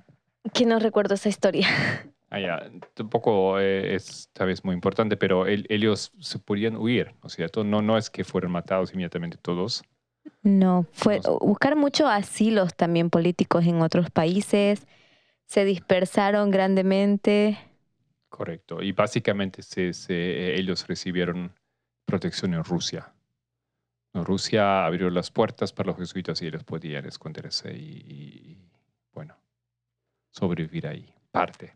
[0.52, 1.68] que no recuerdo esa historia.
[2.30, 7.14] Ah, ya, Tampoco eh, es tal vez muy importante, pero el- ellos se podían huir,
[7.22, 7.62] ¿no es cierto?
[7.62, 9.84] No, no es que fueron matados inmediatamente todos.
[10.42, 14.86] No, fue buscar muchos asilos también políticos en otros países,
[15.46, 17.58] se dispersaron grandemente.
[18.28, 18.82] Correcto.
[18.82, 21.52] Y básicamente se, se- ellos recibieron
[22.04, 23.12] protección en Rusia.
[24.12, 28.70] Rusia abrió las puertas para los jesuitas y ellos podían esconderse y, y,
[29.12, 29.34] bueno,
[30.30, 31.12] sobrevivir ahí.
[31.32, 31.74] Parte.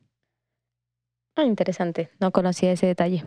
[1.37, 3.25] Ah, interesante, no conocía ese detalle.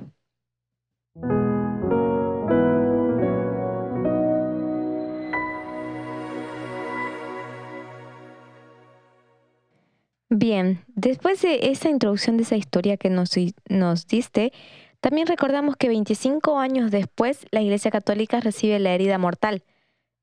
[10.33, 13.35] Bien, después de esa introducción de esa historia que nos,
[13.67, 14.53] nos diste,
[15.01, 19.65] también recordamos que 25 años después la Iglesia Católica recibe la herida mortal,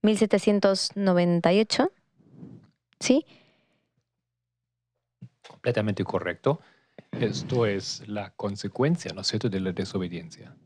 [0.01, 1.93] 1798,
[2.99, 3.27] ¿sí?
[5.47, 6.63] Completamente correcto.
[7.13, 10.57] Esto es la consecuencia, ¿no es cierto?, de la desobediencia.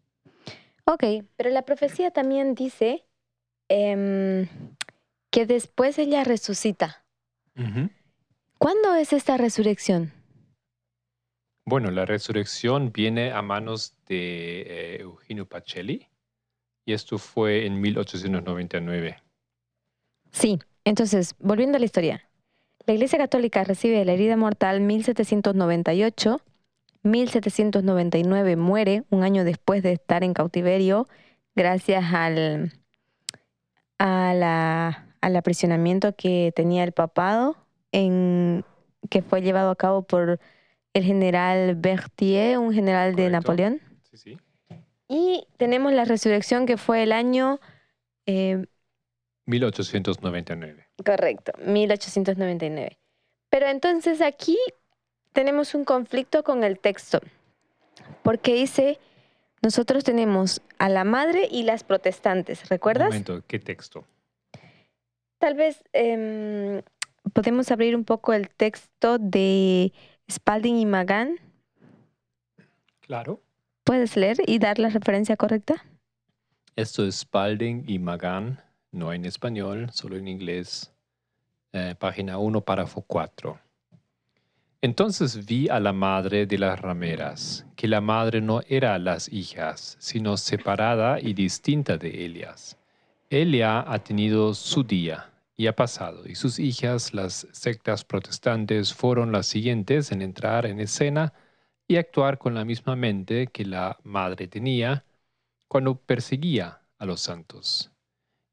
[0.85, 1.03] Ok,
[1.35, 3.09] pero la profecía también dice
[3.69, 4.47] em,
[5.31, 7.05] que después ella resucita.
[8.63, 10.13] ¿Cuándo es esta resurrección?
[11.67, 16.07] Bueno, la resurrección viene a manos de eh, Eugenio Pacelli
[16.87, 19.17] y esto fue en 1899.
[20.31, 22.29] Sí, entonces, volviendo a la historia.
[22.87, 26.41] La Iglesia Católica recibe la herida mortal 1798,
[27.03, 31.09] 1799 muere un año después de estar en cautiverio
[31.57, 32.71] gracias al,
[33.99, 37.57] a la- al aprisionamiento que tenía el papado,
[37.93, 38.65] en,
[39.11, 40.41] que fue llevado a cabo por
[40.95, 43.31] el general Berthier, un general de.
[43.31, 43.81] Napoleón.
[44.11, 44.39] Sí, sí.
[45.09, 47.61] Y tenemos la resurrección que fue el año...
[48.27, 48.65] eh,
[49.47, 50.89] 1899.
[51.05, 52.99] Correcto, 1899.
[53.51, 54.57] Pero entonces aquí
[55.33, 57.21] tenemos un conflicto con el texto,
[58.23, 58.99] porque dice,
[59.63, 63.09] nosotros tenemos a la madre y las protestantes, Un ¿recuerdas?
[63.09, 64.05] momento, ¿qué texto?
[65.39, 66.83] Tal vez em,
[67.33, 69.93] podemos abrir un poco el texto de
[70.31, 71.37] Spalding y Magan.
[73.01, 73.41] Claro.
[73.85, 75.85] ¿Puedes leer y dar la referencia correcta?
[76.77, 78.61] Esto es Spalding y Magan,
[78.93, 80.93] no en español, solo en inglés.
[81.73, 83.59] Eh, página 1, párrafo 4.
[84.83, 89.97] Entonces vi a la madre de las rameras, que la madre no era las hijas,
[90.01, 92.77] sino separada y distinta de ellas.
[93.31, 99.33] Elia ha tenido su día y ha pasado, y sus hijas, las sectas protestantes, fueron
[99.33, 101.33] las siguientes en entrar en escena
[101.87, 105.05] y actuar con la misma mente que la madre tenía
[105.69, 107.91] cuando perseguía a los santos.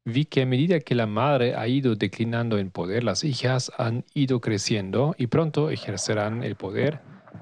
[0.04, 4.04] Vi que a medida que la madre ha ido declinando en poder, las hijas han
[4.14, 7.00] ido creciendo y pronto ejercerán el poder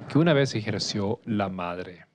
[0.08, 2.06] que una vez ejerció la madre.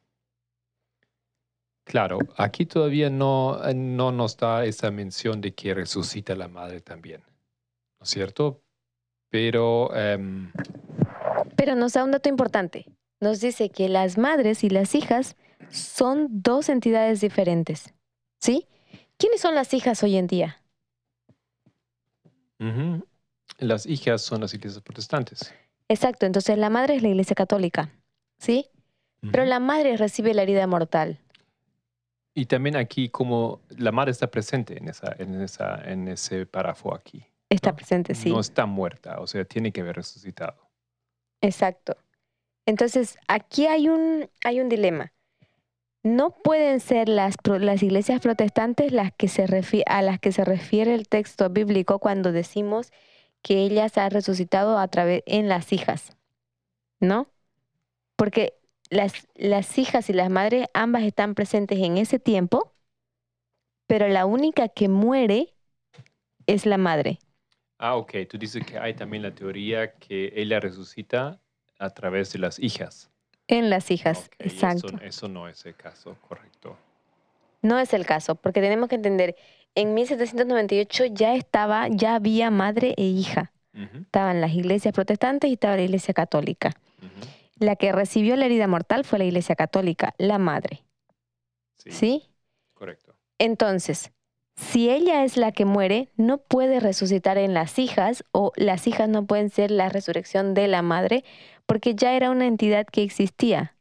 [1.85, 7.23] Claro, aquí todavía no, no nos da esa mención de que resucita la madre también,
[8.03, 8.61] ¿no es cierto?
[9.29, 10.51] Pero em,
[11.55, 12.85] Pero nos da un dato importante.
[13.21, 15.37] Nos dice que las madres y las hijas
[15.69, 17.93] son dos entidades diferentes.
[18.41, 18.67] ¿Sí?
[19.17, 20.59] ¿Quiénes son las hijas hoy en día?
[23.57, 25.53] las hijas son las iglesias protestantes.
[25.87, 27.89] Exacto, entonces la madre es la iglesia católica.
[28.37, 28.67] ¿Sí?
[29.31, 31.19] Pero la madre recibe la herida mortal.
[32.35, 36.93] Y también aquí como la madre está presente en, esa, en, esa, en ese párrafo
[36.93, 37.25] aquí.
[37.53, 38.29] Está No, presente, sí.
[38.29, 40.55] No está muerta, o sea, tiene que haber resucitado.
[41.41, 41.97] Exacto.
[42.65, 45.13] Entonces, aquí hay un, hay un dilema.
[46.03, 50.43] No pueden ser las, las iglesias protestantes las que se refi- a las que se
[50.43, 52.91] refiere el texto bíblico cuando decimos
[53.41, 56.15] que ellas han resucitado a través en las hijas,
[56.99, 57.27] ¿no?
[58.15, 58.53] Porque
[58.89, 62.73] las, las hijas y las madres ambas están presentes en ese tiempo,
[63.87, 65.53] pero la única que muere
[66.47, 67.19] es la madre.
[67.85, 68.13] Ah, ok.
[68.29, 71.37] Tú dices que hay también la teoría que ella resucita
[71.77, 73.11] a través de las hijas.
[73.49, 74.99] En las hijas, eso- exacto.
[75.03, 76.77] Eso, no es el caso, correcto.
[77.61, 79.35] No es el caso, porque tenemos que entender,
[79.75, 83.51] en 1798 ya estaba, ya había madre e hija.
[83.73, 86.71] Estaban las iglesias protestantes y estaba la iglesia católica.
[87.59, 90.85] La que recibió la herida mortal fue la iglesia católica, la madre.
[91.75, 92.29] Sí, ¿Sí?
[92.73, 93.13] correcto.
[93.39, 94.13] Entonces,
[94.55, 99.09] si ella es la que muere, no puede resucitar en las hijas o las hijas
[99.09, 101.23] no pueden ser la resurrección de la madre
[101.65, 103.75] porque ya era una entidad que existía.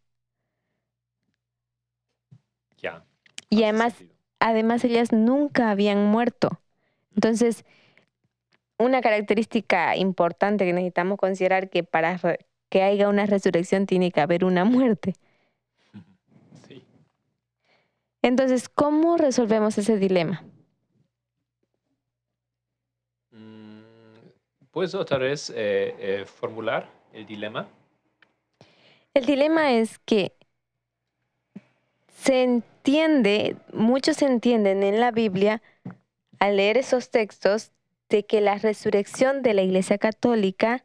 [2.79, 3.05] Ya.
[3.51, 4.17] Y además sentido.
[4.41, 6.61] además ellas nunca habían muerto.
[7.15, 7.65] Entonces,
[8.79, 12.19] una característica importante que necesitamos considerar que para
[12.69, 15.15] que haya una resurrección tiene que haber una muerte.
[16.67, 16.83] Sí.
[18.23, 20.45] Entonces, ¿cómo resolvemos ese dilema?
[23.33, 23.83] Mm,
[24.73, 27.69] ¿Puedes otra vez eh, eh, formular el dilema?
[29.13, 30.33] El dilema es que
[32.09, 35.61] se entiende, muchos entienden en la Biblia,
[36.39, 37.71] al leer esos textos,
[38.09, 40.85] de que la resurrección de la Iglesia Católica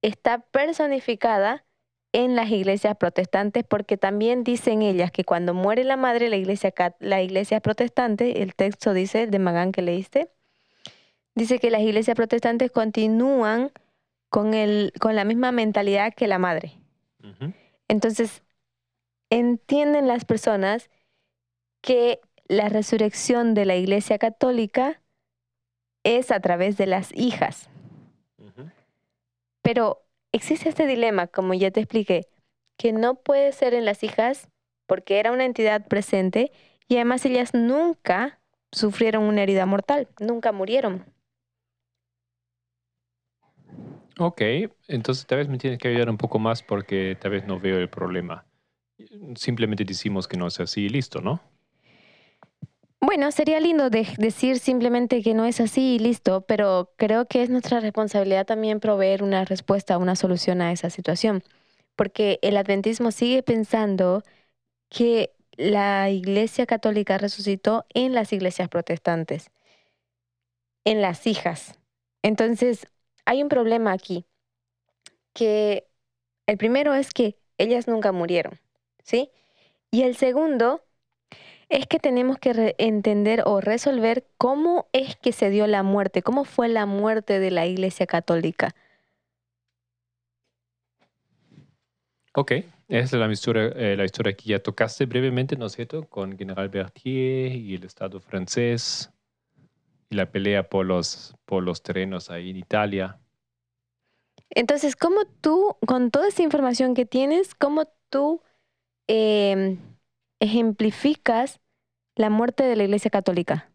[0.00, 1.64] está personificada
[2.12, 6.72] en las iglesias protestantes, porque también dicen ellas que cuando muere la madre, la iglesia,
[7.00, 10.30] la iglesia protestante, el texto dice, de Magán que leíste,
[11.38, 13.70] dice que las iglesias protestantes continúan
[14.28, 16.78] con, el, con la misma mentalidad que la madre.
[17.88, 18.42] Entonces,
[19.30, 20.90] entienden las personas
[21.80, 25.00] que la resurrección de la Iglesia Católica
[26.04, 27.70] es a través de las hijas.
[29.62, 32.26] Pero existe este dilema, como ya te expliqué,
[32.76, 34.48] que no puede ser en las hijas
[34.86, 36.50] porque era una entidad presente
[36.88, 38.40] y además ellas nunca
[38.72, 41.04] sufrieron una herida mortal, nunca murieron.
[44.18, 44.40] Ok,
[44.88, 47.78] entonces tal vez me tienes que ayudar un poco más porque tal vez no veo
[47.78, 48.46] el problema.
[49.36, 51.40] Simplemente decimos que no es así y listo, ¿no?
[53.00, 57.42] Bueno, sería lindo de- decir simplemente que no es así y listo, pero creo que
[57.42, 61.42] es nuestra responsabilidad también proveer una respuesta, una solución a esa situación,
[61.96, 64.22] porque el adventismo sigue pensando
[64.90, 69.50] que la Iglesia Católica resucitó en las iglesias protestantes,
[70.84, 71.78] en las hijas.
[72.22, 72.86] Entonces,
[73.28, 74.24] hay un problema aquí,
[75.34, 75.86] que
[76.46, 78.58] el primero es que ellas nunca murieron,
[79.02, 79.30] ¿sí?
[79.90, 80.82] Y el segundo
[81.68, 86.46] es que tenemos que entender o resolver cómo es que se dio la muerte, cómo
[86.46, 88.74] fue la muerte de la Iglesia Católica.
[92.32, 92.52] Ok,
[92.88, 96.08] es la historia, eh, la historia que ya tocaste brevemente, ¿no es cierto?
[96.08, 99.10] Con General Berthier y el Estado francés
[100.10, 103.18] y la pelea por los, por los terrenos ahí en Italia.
[104.50, 108.42] Entonces, ¿cómo tú, con toda esa información que tienes, cómo tú
[109.06, 109.76] eh,
[110.40, 111.60] ejemplificas
[112.16, 113.70] la muerte de la Iglesia Católica?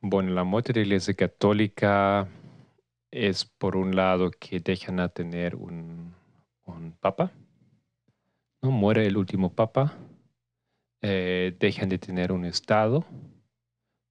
[0.00, 2.28] Bueno, la muerte de la Iglesia Católica
[3.10, 6.14] es por un lado que dejan a tener un,
[6.64, 7.32] un papa,
[8.62, 8.70] ¿no?
[8.70, 9.94] Muere el último papa,
[11.02, 13.04] eh, dejan de tener un Estado,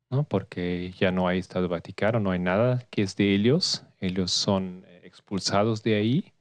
[0.10, 0.24] ¿no?
[0.24, 4.84] Porque ya no hay Estado Vaticano, no hay nada que es de ellos, ellos son
[4.88, 6.34] eh, expulsados de ahí,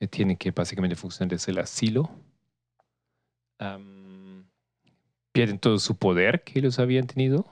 [0.00, 2.10] eh, tienen que básicamente funcionar desde el asilo.
[5.32, 7.46] Pierden todo su poder que ellos habían tenido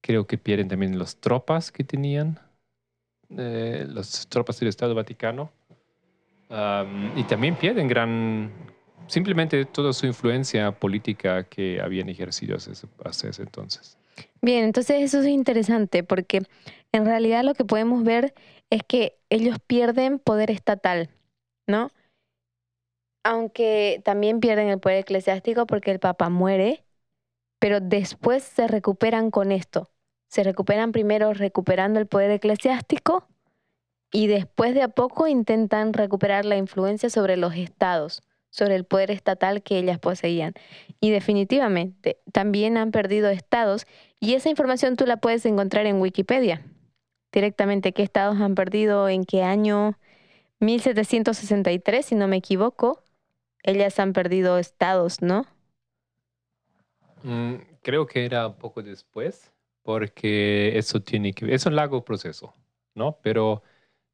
[0.00, 2.38] creo que pierden también las tropas que tenían,
[3.36, 5.50] eh, las tropas del Estado Vaticano,
[7.14, 8.50] y también pierden gran,
[9.06, 13.99] simplemente toda su influencia política que habían ejercido hasta ese entonces.
[14.42, 16.42] Bien, entonces eso es interesante porque
[16.92, 18.34] en realidad lo que podemos ver
[18.70, 21.10] es que ellos pierden poder estatal,
[21.66, 21.90] ¿no?
[23.22, 26.84] Aunque también pierden el poder eclesiástico porque el Papa muere,
[27.60, 29.90] pero después se recuperan con esto.
[30.28, 33.28] Se recuperan primero recuperando el poder eclesiástico
[34.12, 39.10] y después de a poco intentan recuperar la influencia sobre los estados, sobre el poder
[39.10, 40.54] estatal que ellas poseían.
[41.00, 43.86] Y definitivamente también han perdido estados
[44.20, 46.62] y esa información tú la puedes encontrar en Wikipedia.
[47.32, 49.96] Directamente qué estados han perdido, en qué año,
[50.58, 53.02] 1763, si no me equivoco.
[53.62, 55.46] Ellas han perdido estados, ¿no?
[57.22, 62.54] Mm, creo que era poco después, porque eso tiene que es un largo proceso,
[62.94, 63.18] ¿no?
[63.22, 63.62] Pero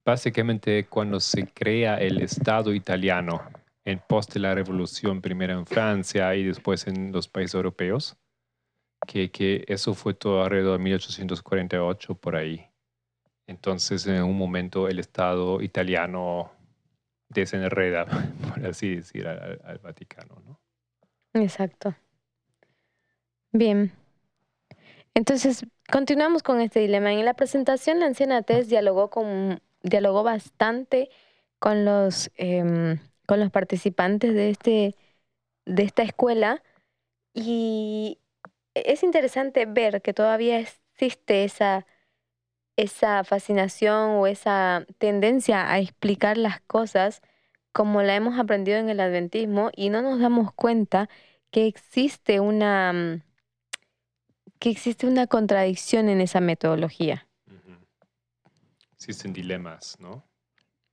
[0.04, 3.40] básicamente cuando se crea el Estado italiano
[3.86, 8.16] en pos de la revolución, primero en Francia y después en los países europeos,
[9.06, 12.66] que, que eso fue todo alrededor de 1848 por ahí.
[13.46, 16.50] Entonces, en un momento, el Estado italiano
[17.28, 18.06] desenreda,
[18.48, 20.60] por así decir, al, Vaticano, ¿no?
[21.40, 21.94] Exacto.
[23.52, 23.92] Bien.
[25.14, 27.12] Entonces, continuamos con este dilema.
[27.12, 31.08] En la presentación, la anciana Tess dialogó, con, dialogó bastante
[31.60, 34.94] con los, em, con los participantes de, este,
[35.64, 36.62] de esta escuela
[37.34, 38.18] y
[38.74, 41.86] es interesante ver que todavía existe esa,
[42.76, 47.22] esa fascinación o esa tendencia a explicar las cosas
[47.72, 51.08] como la hemos aprendido en el adventismo y no nos damos cuenta
[51.50, 53.22] que existe una mm,
[54.58, 57.26] que existe una contradicción en esa metodología.
[58.94, 60.24] Existen dilemas, ¿no?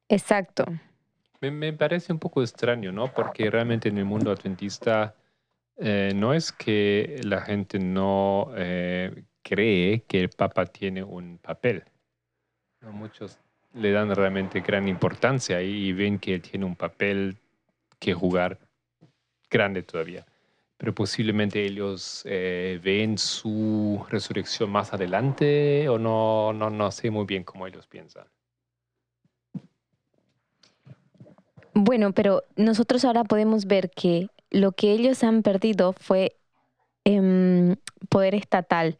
[0.09, 0.65] Exacto.
[1.51, 3.13] Me, parece un poco extraño, ¿no?
[3.13, 5.15] Porque realmente en el mundo adventista
[5.77, 11.83] eh, no es que la gente no eh, cree que el Papa tiene un papel.
[12.81, 13.39] Muchos
[13.73, 17.37] le dan realmente gran importancia y, ven que él tiene un papel
[17.99, 18.59] que jugar
[19.49, 20.25] grande todavía.
[20.77, 27.43] Pero posiblemente ellos eh, ven su resurrección más adelante o no, no sé muy bien
[27.43, 28.27] cómo ellos piensan.
[31.73, 36.37] Bueno, pero nosotros ahora podemos ver que lo que ellos han perdido fue
[37.03, 37.75] em,
[38.09, 38.97] poder estatal,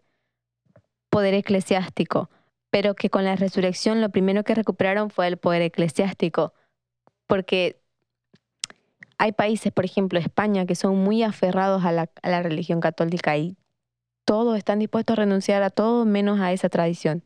[1.10, 2.30] poder eclesiástico,
[2.72, 6.54] pero que con la resurrección lo primero que recuperaron fue el poder eclesiástico,
[7.28, 7.80] porque
[9.20, 13.56] hay países, por ejemplo España, que son muy aferrados a la religión católica y
[14.26, 17.24] todos están dispuestos a renunciar a todo menos a esa tradición,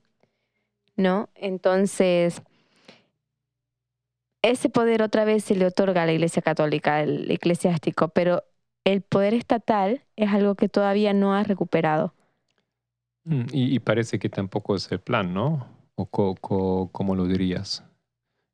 [0.96, 1.30] ¿no?
[1.36, 2.42] Entonces
[4.52, 8.44] ese poder otra vez se le otorga a la Iglesia Católica, el eclesiástico, pero
[8.86, 12.14] el poder estatal es algo que todavía no ha recuperado.
[13.26, 15.68] Mm, Y, y parece que tampoco es el plan, ¿no?
[15.96, 17.84] ¿O co- co- cómo lo dirías?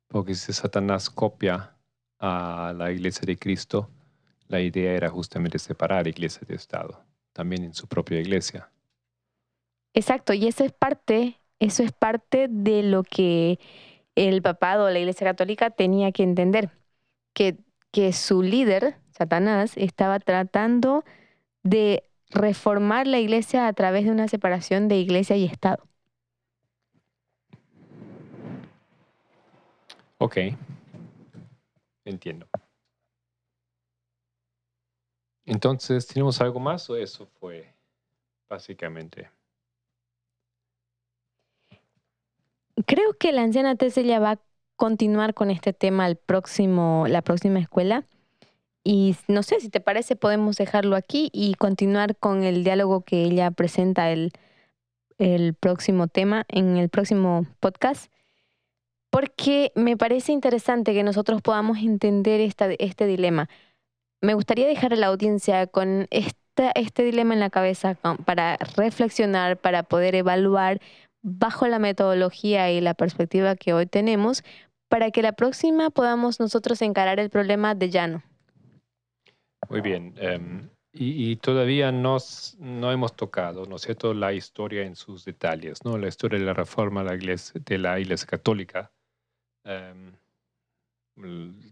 [0.08, 1.76] Porque si Satanás copia
[2.20, 3.90] a la iglesia de Cristo,
[4.48, 8.70] la idea era justamente separar iglesia de Estado, también en su propia iglesia.
[9.94, 13.58] Exacto, y eso es parte, eso es parte de lo que
[14.16, 16.70] el papado la Iglesia Católica tenía que entender,
[17.32, 17.58] que,
[17.92, 21.04] que su líder, Satanás, estaba tratando
[21.62, 25.86] de reformar la iglesia a través de una separación de iglesia y Estado.
[30.18, 30.38] Ok,
[32.04, 32.48] entiendo.
[35.46, 37.74] Entonces, ¿tenemos algo más o eso fue
[38.48, 39.28] básicamente?
[42.86, 44.40] Creo que la anciana Tessella va a
[44.76, 48.04] continuar con este tema el próximo, la próxima escuela.
[48.82, 53.22] Y no sé, si te parece, podemos dejarlo aquí y continuar con el diálogo que
[53.22, 54.32] ella presenta el,
[55.18, 58.12] el próximo tema, en el próximo podcast.
[59.10, 63.48] Porque me parece interesante que nosotros podamos entender esta, este dilema.
[64.20, 69.56] Me gustaría dejar a la audiencia con esta, este dilema en la cabeza para reflexionar,
[69.56, 70.80] para poder evaluar
[71.24, 74.44] bajo la metodología y la perspectiva que hoy tenemos,
[74.88, 78.22] para que la próxima podamos nosotros encarar el problema de llano.
[79.70, 80.14] Muy bien.
[80.18, 85.84] em, y, todavía nos- no hemos tocado, ¿no es cierto?, la historia en sus detalles,
[85.84, 85.98] ¿no?
[85.98, 88.92] La historia de la reforma de la iglesia, católica.
[89.64, 90.12] Em,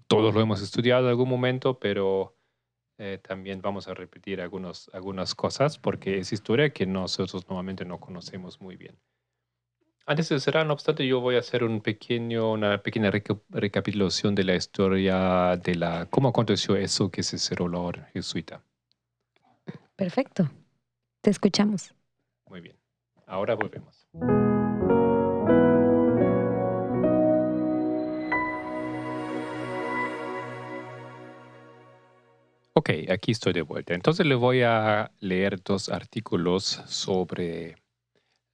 [0.09, 2.35] todos lo hemos estudiado en algún momento, pero
[2.99, 8.01] eh, también vamos a repetir algunos, algunas cosas porque es historia que nosotros normalmente no
[8.01, 8.97] conocemos muy bien.
[10.05, 14.35] Antes de cerrar, no obstante, yo voy a hacer un pequeño, una pequeña reca- recapitulación
[14.35, 18.63] de la historia de la cómo aconteció eso que se cerró la orden jesuita.
[19.95, 20.51] Perfecto.
[21.21, 21.95] Te escuchamos.
[22.49, 22.77] Muy bien.
[23.27, 24.09] Ahora volvemos.
[32.75, 33.95] Ok, aquí estoy de vuelta.
[33.95, 37.77] Entonces le voy a leer dos artículos sobre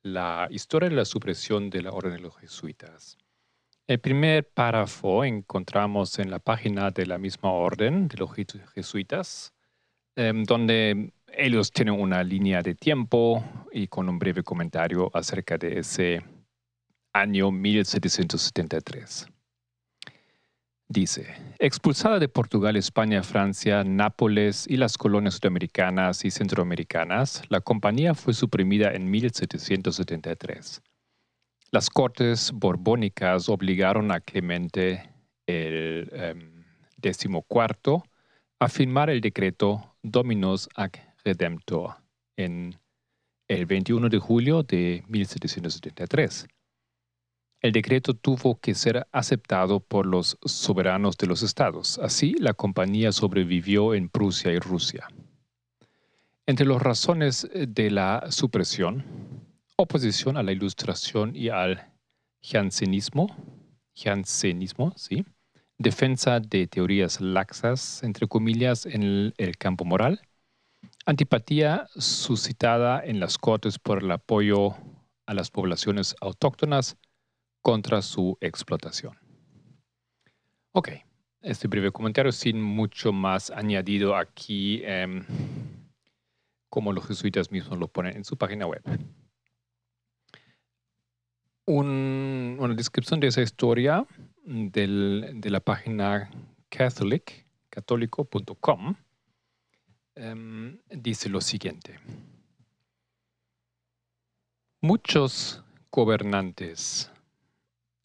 [0.02, 3.16] la historia de la supresión de la orden de los jesuitas.
[3.86, 9.52] El primer párrafo encontramos en la página de la misma orden de los jesu- jesuitas,
[10.16, 13.42] em, donde ellos tienen una línea de tiempo
[13.72, 16.22] y con un breve comentario acerca de ese
[17.12, 19.26] año 1773.
[20.90, 21.26] Dice,
[21.58, 28.32] expulsada de Portugal, España, Francia, Nápoles y las colonias sudamericanas y centroamericanas, la compañía fue
[28.32, 30.80] suprimida en 1773.
[31.72, 35.10] Las cortes borbónicas obligaron a Clemente
[35.46, 36.64] el em,
[36.96, 38.04] decimocuarto
[38.58, 41.96] a firmar el decreto Dominus ac Redemptor
[42.38, 42.78] en
[43.48, 46.48] el 21 de julio de 1773.
[47.60, 51.98] El decreto tuvo que ser aceptado por los soberanos de los estados.
[51.98, 55.08] Así, la compañía sobrevivió en Prusia y Rusia.
[56.46, 59.04] Entre las razones de la supresión,
[59.76, 61.92] oposición a la ilustración y al
[62.42, 63.36] jansenismo,
[63.94, 65.26] jansenismo, sí,
[65.78, 70.20] defensa de teorías laxas, entre comillas, en el, el campo moral,
[71.06, 74.76] antipatía suscitada en las cortes por el apoyo
[75.26, 76.96] a las poblaciones autóctonas
[77.62, 79.18] contra su explotación.
[80.72, 80.90] Ok,
[81.40, 85.24] este breve comentario sin mucho más añadido aquí, em,
[86.68, 88.82] como los jesuitas mismos lo ponen en su página web.
[91.66, 94.06] Un- una descripción de esa historia
[94.44, 96.30] de la página
[96.70, 98.94] catholic, católico.com,
[100.14, 101.98] em, dice lo siguiente.
[104.80, 107.10] Muchos gobernantes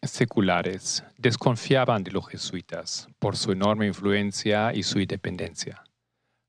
[0.04, 5.84] seculares desconfiaban de los jesuitas por su enorme influencia y su independencia.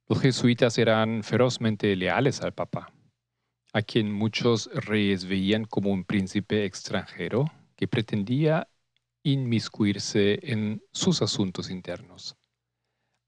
[0.08, 2.92] Los jesuitas eran ferozmente leales al Papa,
[3.72, 8.68] a quien muchos reyes veían como un príncipe extranjero que pretendía
[9.22, 12.36] inmiscuirse en sus asuntos internos.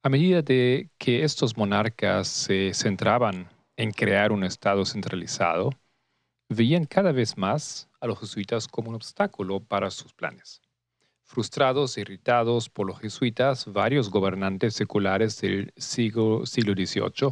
[0.03, 5.71] A medida de que estos monarcas se centraban en crear un Estado centralizado,
[6.49, 10.63] veían cada vez más los jesuitas como un obstáculo para sus planes.
[11.23, 17.31] Frustrados e irritados por los jesuitas, varios gobernantes seculares del siglo, siglo XVIII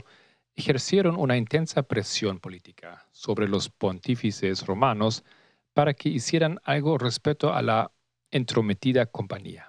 [0.56, 5.24] ejercieron una intensa presión política sobre los pontífices romanos
[5.72, 7.92] para que hicieran algo respecto a la
[8.30, 9.66] entrometida compañía.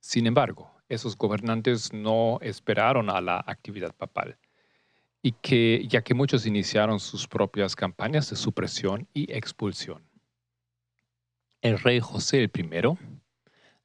[0.00, 4.38] Sin embargo, esos gobernantes no esperaron a la actividad papal
[5.22, 10.02] y que, ya que muchos iniciaron sus propias campañas de supresión y expulsión.
[11.60, 12.70] El rey José I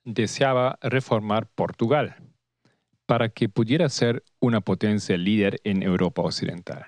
[0.05, 2.15] deseaba reformar Portugal
[3.05, 6.87] para que pudiera ser una potencia líder en Europa Occidental.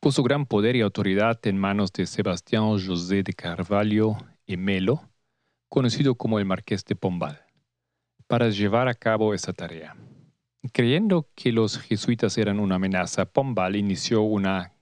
[0.00, 5.10] Puso gran poder y autoridad en manos de Sebastián José de Carvalho y Melo,
[5.68, 7.44] conocido como el Marqués de Pombal,
[8.28, 9.96] para llevar a cabo esa tarea.
[10.72, 14.72] Creyendo que los jesuitas eran una amenaza, Pombal inició una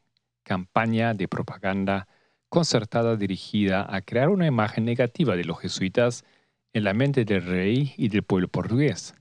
[0.42, 2.08] campaña de propaganda
[2.48, 6.24] concertada dirigida a crear una imagen negativa de los jesuitas
[6.72, 9.14] en la mente del rey y del pueblo portugués.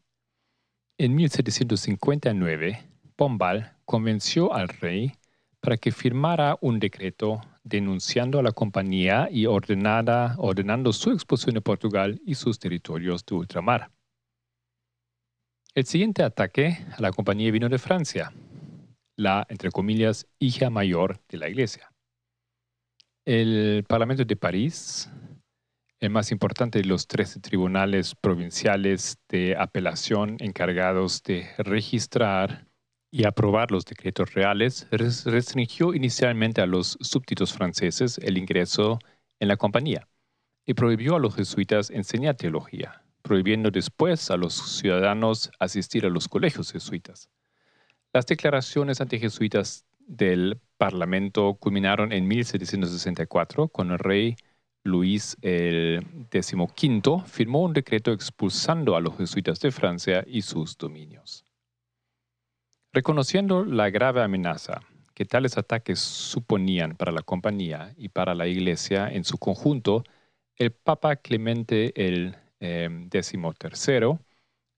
[0.98, 2.88] En 1759,
[3.18, 5.12] Pombal convenció al rey
[5.60, 12.22] para que firmara un decreto denunciando a la compañía y ordenando su expulsión de Portugal
[12.26, 13.95] y sus territorios de ultramar.
[15.76, 18.32] El siguiente ataque a la compañía vino de Francia,
[19.18, 21.92] la, entre comillas, hija mayor de la Iglesia.
[23.26, 25.12] El Parlamento de París,
[26.00, 32.70] el más importante de los tres tribunales provinciales de apelación encargados de registrar
[33.12, 38.98] y aprobar los decretos reales, restringió inicialmente a los súbditos franceses el ingreso
[39.42, 40.08] en la compañía
[40.66, 46.28] y prohibió a los jesuitas enseñar teología, prohibiendo después a los ciudadanos asistir a los
[46.28, 47.28] colegios jesuitas.
[48.14, 54.36] Las declaraciones antijesuitas del Parlamento culminaron en 1764, cuando el rey
[54.84, 61.44] Luis XV firmó un decreto expulsando a los jesuitas de Francia y sus dominios.
[62.94, 64.82] Reconociendo la grave amenaza
[65.16, 70.04] que tales ataques suponían para la compañía y para la iglesia en su conjunto,
[70.58, 72.36] el Papa Clemente el
[72.66, 74.18] XIII em,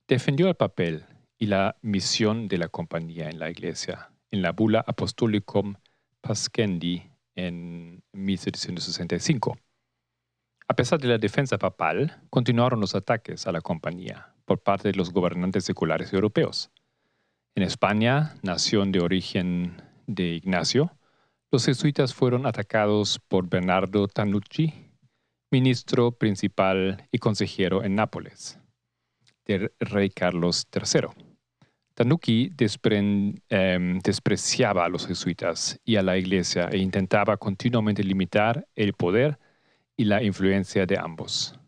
[0.07, 1.05] defendió el papel
[1.37, 5.75] y la misión de la compañía en la iglesia en la bula Apostolicum
[6.21, 9.57] Pascendi en 1765.
[10.67, 14.95] A pesar de la defensa papal, continuaron los ataques a la compañía por parte de
[14.95, 16.71] los gobernantes seculares europeos.
[17.55, 20.91] En España, nación de origen de Ignacio,
[21.51, 24.86] los jesuitas fueron atacados por Bernardo Tanucci,
[25.49, 28.59] ministro principal y consejero en Nápoles,
[29.45, 31.07] del rey Carlos III.
[31.93, 32.51] Tanucci
[33.49, 39.39] em, despreciaba a los jesuitas y a la iglesia e intentaba continuamente limitar el poder
[39.95, 41.59] y la influencia de ambos.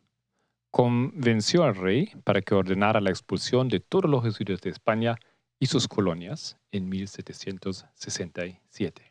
[0.70, 5.16] Convenció al rey para que ordenara la expulsión de todos los jesuitas de España
[5.60, 9.09] y sus colonias en 1767.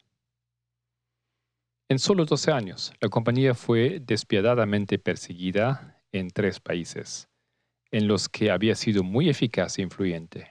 [1.91, 7.31] En solo 12 años, la compañía fue despiadadamente perseguida en tres países,
[7.91, 10.51] en los que había sido muy eficaz e influyente.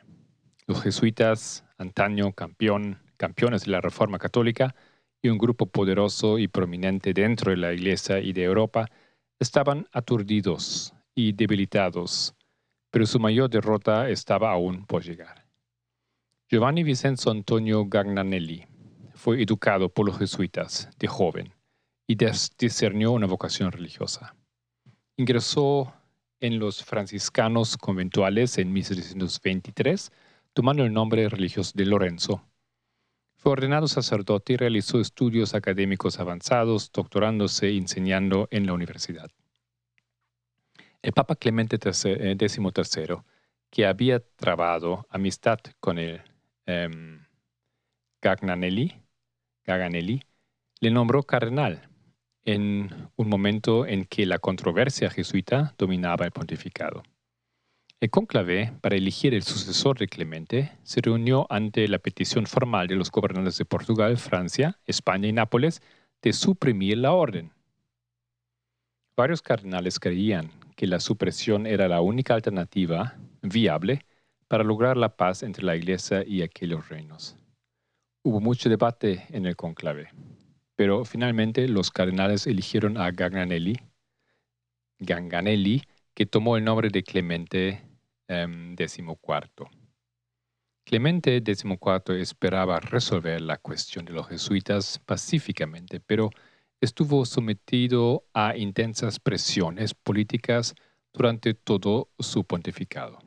[0.65, 4.73] Los jesuitas, antaño campeón, campeones de la Reforma Católica,
[5.21, 8.87] y un grupo poderoso y prominente dentro de la Iglesia y de Europa,
[9.39, 12.33] estaban aturdidos y debilitados,
[12.89, 15.45] pero su mayor derrota estaba aún por llegar.
[16.49, 18.65] Giovanni Vincenzo Antonio Gagnanelli
[19.27, 21.53] fue educado por los jesuitas de joven
[22.07, 22.15] y
[22.57, 24.33] discernió una vocación religiosa.
[25.17, 25.93] Ingresó
[26.39, 30.13] en los franciscanos conventuales en 1723,
[30.53, 32.41] tomando el nombre religioso de Lorenzo.
[33.35, 39.29] Fue ordenado sacerdote y realizó estudios académicos avanzados, doctorándose y enseñando en la universidad.
[41.01, 43.17] El Papa Clemente XIII, eh,
[43.69, 46.21] que había trabado amistad con el
[46.67, 47.25] Em,
[48.21, 48.93] Gagnanelli,
[49.67, 50.21] Gaganelli,
[50.79, 51.89] le nombró cardenal
[52.45, 57.03] en un momento en que la controversia jesuita dominaba el pontificado.
[57.99, 62.95] El conclave, para elegir el sucesor de Clemente, se reunió ante la petición formal de
[62.95, 65.81] los gobernantes de Portugal, Francia, España y Nápoles
[66.21, 67.51] de suprimir la orden.
[69.17, 74.05] Varios cardenales creían que la supresión era la única alternativa viable
[74.47, 77.35] para lograr la paz entre la Iglesia y aquellos reinos.
[78.27, 80.09] Hubo mucho debate en el conclave,
[80.75, 83.77] pero finalmente los cardenales eligieron a Ganganelli,
[84.99, 85.81] Ganganelli
[86.13, 87.87] que tomó el nombre de Clemente
[88.27, 88.27] XIV.
[88.27, 88.75] Em,
[90.83, 96.29] Clemente XIV esperaba resolver la cuestión de los jesuitas pacíficamente, pero
[96.81, 100.75] estuvo sometido a intensas presiones políticas
[101.13, 103.19] durante todo su pontificado.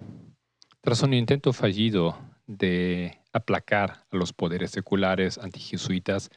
[0.83, 6.31] Tras un intento fallido de aplacar a los poderes seculares antijesuitas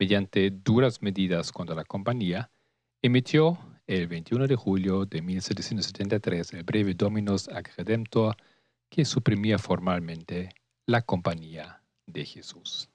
[0.00, 2.50] mediante duras medidas contra la compañía,
[3.02, 3.56] emitió
[3.86, 8.36] el 21 de julio de 1773 el breve Dominus ad Redemptor
[8.88, 10.48] que suprimía formalmente
[10.86, 12.88] la compañía de Jesús.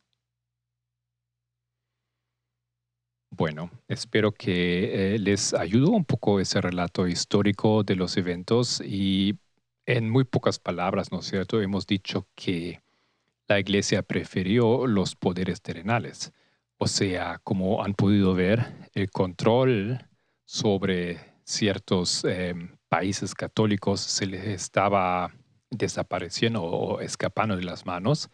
[3.29, 9.37] Bueno, espero que eh, les ayudó un poco ese relato histórico de los eventos y
[9.85, 11.61] en muy pocas palabras, ¿no es cierto?
[11.61, 12.81] Hemos dicho que
[13.47, 16.33] la iglesia prefirió los poderes terrenales.
[16.77, 20.07] O sea, como han podido ver, el control
[20.45, 25.31] sobre ciertos em, países católicos se les estaba
[25.69, 28.29] desapareciendo o escapando de las manos,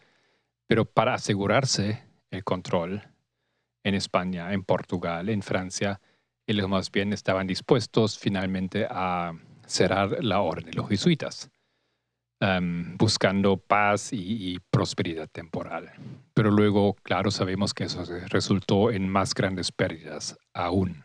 [0.68, 3.04] pero para asegurarse el control
[3.84, 6.00] en España, en Portugal, en Francia,
[6.48, 9.34] ellos más bien estaban dispuestos finalmente a
[9.72, 11.50] cerrar la orden de los jesuitas,
[12.40, 15.92] em, buscando paz y, y, prosperidad temporal.
[16.34, 21.04] Pero luego, claro, sabemos que eso resultó en más grandes pérdidas aún.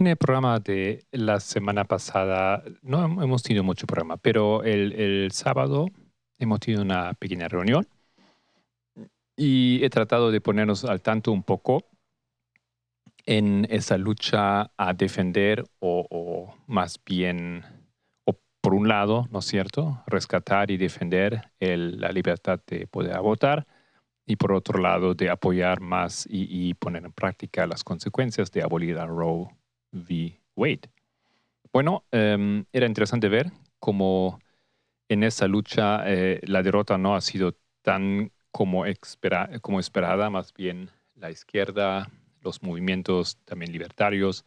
[0.00, 5.88] En el programa de la semana pasada, no hemos tenido mucho programa, pero el, sábado
[6.38, 7.86] hemos tenido una pequeña reunión
[9.36, 11.84] y he tratado de ponernos al tanto un poco
[13.26, 17.64] en esa lucha a defender o, más bien,
[18.24, 23.66] o por un lado, ¿no es cierto?, rescatar y defender la libertad de poder votar
[24.26, 28.62] y por otro lado, de apoyar más y, y poner en práctica las consecuencias de
[28.62, 29.48] abolir a Roe
[29.92, 30.40] v.
[30.56, 30.90] Wade.
[31.72, 34.38] Bueno, em, era interesante ver cómo
[35.08, 41.30] en esa lucha eh, la derrota no ha sido tan como, esperada, más bien la
[41.30, 44.44] izquierda, los movimientos también libertarios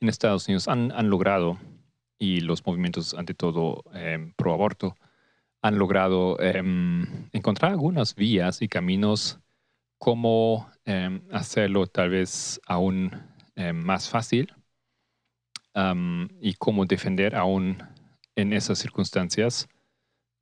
[0.00, 1.58] en Estados Unidos han, logrado,
[2.18, 4.96] y los movimientos ante todo em, pro aborto,
[5.62, 9.40] han logrado em, encontrar algunas vías y caminos
[9.98, 10.70] como
[11.32, 13.10] hacerlo tal vez aún
[13.74, 14.52] más fácil
[16.40, 17.78] y cómo defender aún
[18.36, 19.68] en esas circunstancias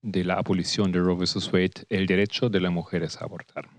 [0.05, 1.50] de la abolición de Roe vs.
[1.52, 3.70] Wade el derecho de las mujeres a abortar,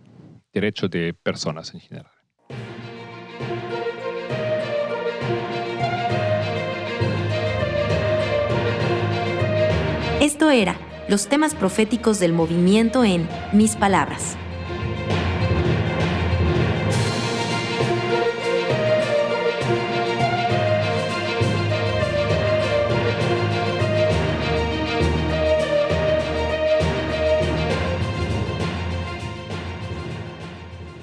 [0.51, 2.11] derecho de personas en general.
[10.19, 10.75] Esto era
[11.07, 14.35] los temas proféticos del movimiento en Mis Palabras.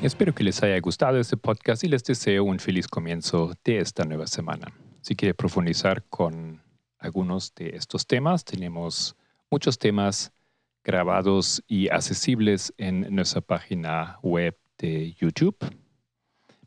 [0.03, 4.05] Espero que les haya gustado este podcast y les deseo un feliz comienzo de esta
[4.05, 4.72] nueva semana.
[5.00, 6.61] Si quiere profundizar con
[6.98, 9.14] algunos de estos temas, tenemos
[9.48, 10.32] muchos temas
[10.82, 15.57] grabados y accesibles en nuestra página web de YouTube.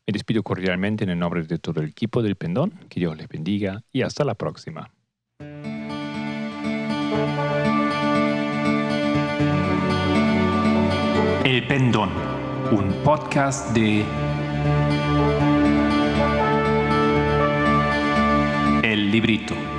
[0.08, 2.72] Me despido cordialmente en el nombre de todo el equipo del Pendón.
[2.88, 4.90] Que Dios les bendiga y hasta la próxima.
[11.44, 12.35] El Pendón
[12.72, 14.04] un podcast de
[18.84, 19.75] El Librito.